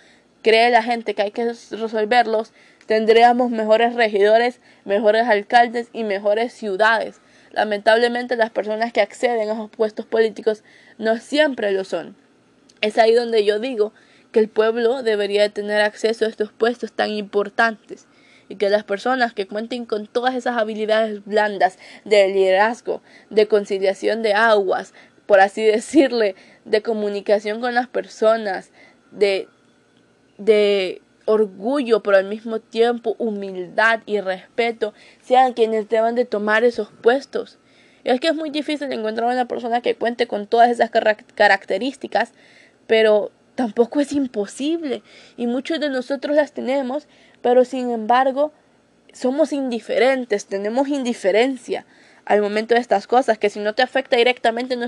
cree 0.45 0.71
la 0.71 0.83
gente 0.83 1.15
que 1.15 1.23
hay 1.23 1.31
que 1.31 1.47
resolverlos, 1.71 2.53
tendríamos 2.87 3.51
mejores 3.51 3.95
regidores, 3.95 4.61
mejores 4.85 5.27
alcaldes 5.27 5.89
y 5.93 6.05
mejores 6.05 6.53
ciudades. 6.53 7.21
Lamentablemente 7.51 8.37
las 8.37 8.51
personas 8.51 8.93
que 8.93 9.01
acceden 9.01 9.49
a 9.49 9.55
esos 9.55 9.71
puestos 9.71 10.05
políticos 10.05 10.63
no 10.99 11.17
siempre 11.17 11.73
lo 11.73 11.83
son. 11.85 12.15
Es 12.83 12.99
ahí 12.99 13.15
donde 13.15 13.45
yo 13.45 13.59
digo 13.59 13.95
que 14.33 14.41
el 14.41 14.49
pueblo 14.49 15.03
debería 15.03 15.49
tener 15.49 15.81
acceso 15.81 16.27
a 16.27 16.29
estos 16.29 16.53
puestos 16.53 16.93
tan 16.93 17.11
importantes 17.11 18.07
y 18.51 18.57
que 18.57 18.69
las 18.69 18.85
personas 18.85 19.33
que 19.33 19.47
cuenten 19.47 19.87
con 19.87 20.07
todas 20.07 20.35
esas 20.35 20.59
habilidades 20.59 21.25
blandas 21.25 21.79
de 22.05 22.29
liderazgo, 22.29 23.01
de 23.31 23.49
conciliación 23.49 24.23
de 24.23 24.35
aguas, 24.35 24.93
por 25.25 25.41
así 25.41 25.63
decirle, 25.65 26.35
de 26.67 26.83
comunicación 26.83 27.63
con 27.63 27.75
las 27.75 27.89
personas, 27.89 28.73
de, 29.11 29.49
de 30.39 31.03
orgullo, 31.27 32.03
pero 32.03 32.17
al 32.17 32.25
mismo 32.25 32.61
tiempo 32.61 33.17
humildad 33.19 34.01
y 34.07 34.21
respeto, 34.21 34.93
sean 35.23 35.55
quienes 35.55 35.89
deban 35.89 36.15
de 36.15 36.25
tomar 36.25 36.65
esos 36.65 36.91
puestos. 36.91 37.59
Es 38.05 38.21
que 38.21 38.29
es 38.29 38.35
muy 38.35 38.51
difícil 38.51 38.93
encontrar 38.93 39.31
una 39.31 39.49
persona 39.49 39.81
que 39.81 39.95
cuente 39.95 40.27
con 40.27 40.47
todas 40.47 40.71
esas 40.71 40.91
características, 41.35 42.33
pero 42.87 43.31
tampoco 43.55 44.01
es 44.01 44.13
imposible. 44.13 45.03
Y 45.37 45.47
muchos 45.47 45.81
de 45.81 45.89
nosotros 45.89 46.37
las 46.37 46.53
tenemos, 46.53 47.09
pero 47.41 47.65
sin 47.65 47.91
embargo 47.91 48.53
somos 49.13 49.53
indiferentes, 49.53 50.47
tenemos 50.47 50.89
indiferencia 50.89 51.87
al 52.27 52.43
momento 52.43 52.75
de 52.75 52.81
estas 52.81 53.07
cosas, 53.07 53.39
que 53.39 53.51
si 53.51 53.61
no 53.61 53.75
te 53.75 53.83
afecta 53.83 54.17
directamente 54.17 54.77
no 54.77 54.87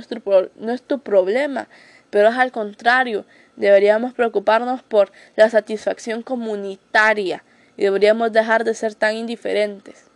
no 0.56 0.72
es 0.72 0.82
tu 0.82 1.00
problema, 1.00 1.68
pero 2.10 2.28
es 2.28 2.36
al 2.36 2.50
contrario, 2.50 3.24
deberíamos 3.56 4.12
preocuparnos 4.12 4.82
por 4.82 5.12
la 5.34 5.50
satisfacción 5.50 6.22
comunitaria 6.22 7.42
y 7.76 7.82
deberíamos 7.82 8.32
dejar 8.32 8.64
de 8.64 8.74
ser 8.74 8.94
tan 8.94 9.16
indiferentes. 9.16 10.06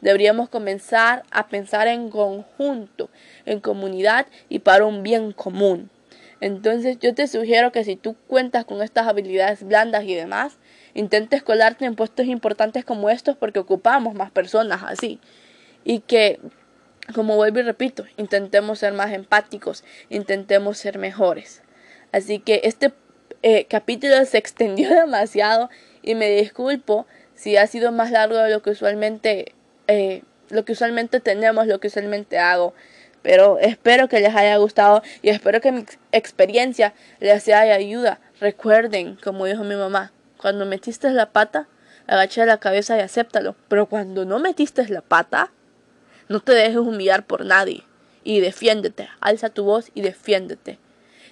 Deberíamos 0.00 0.48
comenzar 0.48 1.24
a 1.30 1.48
pensar 1.48 1.86
en 1.86 2.08
conjunto, 2.08 3.10
en 3.44 3.60
comunidad 3.60 4.26
y 4.48 4.60
para 4.60 4.86
un 4.86 5.02
bien 5.02 5.32
común. 5.32 5.90
Entonces 6.40 6.98
yo 6.98 7.14
te 7.14 7.26
sugiero 7.26 7.70
que 7.70 7.84
si 7.84 7.96
tú 7.96 8.16
cuentas 8.26 8.64
con 8.64 8.80
estas 8.82 9.06
habilidades 9.06 9.62
blandas 9.62 10.04
y 10.04 10.14
demás, 10.14 10.56
intentes 10.94 11.42
colarte 11.42 11.84
en 11.84 11.96
puestos 11.96 12.26
importantes 12.26 12.84
como 12.84 13.10
estos 13.10 13.36
porque 13.36 13.58
ocupamos 13.58 14.14
más 14.14 14.30
personas 14.30 14.82
así. 14.82 15.20
Y 15.84 16.00
que, 16.00 16.40
como 17.14 17.36
vuelvo 17.36 17.58
y 17.58 17.62
repito, 17.62 18.06
intentemos 18.16 18.78
ser 18.78 18.94
más 18.94 19.12
empáticos, 19.12 19.84
intentemos 20.08 20.78
ser 20.78 20.98
mejores. 20.98 21.62
Así 22.12 22.38
que 22.38 22.62
este 22.64 22.92
eh, 23.42 23.66
capítulo 23.66 24.24
se 24.24 24.38
extendió 24.38 24.90
demasiado 24.94 25.70
y 26.02 26.14
me 26.14 26.30
disculpo 26.30 27.06
si 27.34 27.56
ha 27.56 27.66
sido 27.66 27.92
más 27.92 28.10
largo 28.10 28.36
de 28.36 28.50
lo 28.50 28.62
que 28.62 28.70
usualmente 28.70 29.54
eh, 29.86 30.22
lo 30.50 30.64
que 30.64 30.72
usualmente 30.72 31.20
tenemos, 31.20 31.66
lo 31.66 31.80
que 31.80 31.88
usualmente 31.88 32.38
hago. 32.38 32.74
Pero 33.22 33.58
espero 33.58 34.08
que 34.08 34.20
les 34.20 34.34
haya 34.34 34.56
gustado 34.56 35.02
y 35.22 35.28
espero 35.28 35.60
que 35.60 35.72
mi 35.72 35.84
experiencia 36.12 36.94
les 37.20 37.42
sea 37.42 37.62
de 37.62 37.72
ayuda. 37.72 38.20
Recuerden, 38.40 39.16
como 39.16 39.46
dijo 39.46 39.64
mi 39.64 39.76
mamá, 39.76 40.12
cuando 40.38 40.64
metiste 40.64 41.10
la 41.10 41.30
pata, 41.30 41.68
agacha 42.06 42.46
la 42.46 42.58
cabeza 42.58 42.96
y 42.96 43.00
acéptalo. 43.00 43.56
Pero 43.68 43.86
cuando 43.86 44.24
no 44.24 44.38
metiste 44.38 44.86
la 44.88 45.02
pata, 45.02 45.50
no 46.28 46.40
te 46.40 46.52
dejes 46.52 46.76
humillar 46.76 47.26
por 47.26 47.44
nadie. 47.44 47.84
Y 48.24 48.40
defiéndete, 48.40 49.08
alza 49.20 49.50
tu 49.50 49.64
voz 49.64 49.90
y 49.94 50.00
defiéndete. 50.00 50.78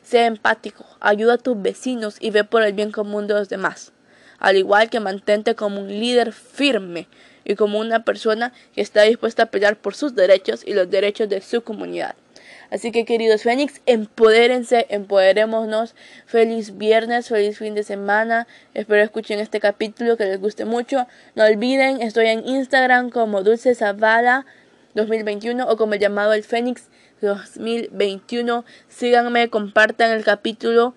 Sé 0.09 0.25
empático, 0.25 0.87
ayuda 1.01 1.35
a 1.35 1.37
tus 1.37 1.61
vecinos 1.61 2.16
y 2.18 2.31
ve 2.31 2.42
por 2.42 2.62
el 2.62 2.73
bien 2.73 2.92
común 2.92 3.27
de 3.27 3.35
los 3.35 3.51
demás. 3.51 3.92
Al 4.38 4.57
igual 4.57 4.88
que 4.88 5.01
mantente 5.01 5.55
como 5.55 5.83
un 5.83 5.88
líder 5.88 6.33
firme 6.33 7.09
y 7.44 7.57
como 7.57 7.79
una 7.79 8.05
persona 8.05 8.55
que 8.75 8.81
está 8.81 9.03
dispuesta 9.03 9.42
a 9.42 9.47
pelear 9.51 9.77
por 9.77 9.94
sus 9.94 10.14
derechos 10.14 10.62
y 10.64 10.73
los 10.73 10.88
derechos 10.88 11.29
de 11.29 11.42
su 11.42 11.61
comunidad. 11.61 12.14
Así 12.71 12.90
que 12.90 13.05
queridos 13.05 13.42
Fénix, 13.42 13.83
empodérense, 13.85 14.87
empoderémonos. 14.88 15.94
Feliz 16.25 16.79
viernes, 16.79 17.29
feliz 17.29 17.59
fin 17.59 17.75
de 17.75 17.83
semana. 17.83 18.47
Espero 18.73 19.03
escuchen 19.03 19.40
este 19.40 19.61
capítulo 19.61 20.16
que 20.16 20.25
les 20.25 20.40
guste 20.40 20.64
mucho. 20.64 21.07
No 21.35 21.44
olviden, 21.44 22.01
estoy 22.01 22.29
en 22.29 22.49
Instagram 22.49 23.11
como 23.11 23.42
Dulce 23.42 23.75
Zavala 23.75 24.47
2021 24.94 25.68
o 25.68 25.77
como 25.77 25.92
el 25.92 26.01
llamado 26.01 26.33
el 26.33 26.44
Fénix 26.44 26.88
2021. 27.20 28.64
Síganme, 28.88 29.48
compartan 29.48 30.11
el 30.12 30.24
capítulo 30.24 30.94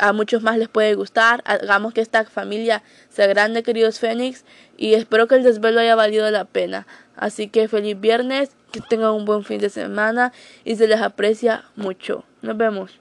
a 0.00 0.12
muchos 0.12 0.42
más 0.42 0.58
les 0.58 0.68
puede 0.68 0.94
gustar. 0.94 1.42
Hagamos 1.44 1.92
que 1.92 2.00
esta 2.00 2.24
familia 2.24 2.82
sea 3.10 3.26
grande, 3.26 3.62
queridos 3.62 3.98
Fénix. 3.98 4.44
Y 4.76 4.94
espero 4.94 5.28
que 5.28 5.36
el 5.36 5.42
desvelo 5.42 5.80
haya 5.80 5.94
valido 5.94 6.30
la 6.30 6.46
pena. 6.46 6.86
Así 7.16 7.48
que 7.48 7.68
feliz 7.68 8.00
viernes, 8.00 8.50
que 8.72 8.80
tengan 8.80 9.12
un 9.12 9.24
buen 9.24 9.44
fin 9.44 9.58
de 9.58 9.68
semana 9.68 10.32
y 10.64 10.76
se 10.76 10.88
les 10.88 11.00
aprecia 11.00 11.64
mucho. 11.76 12.24
Nos 12.40 12.56
vemos. 12.56 13.00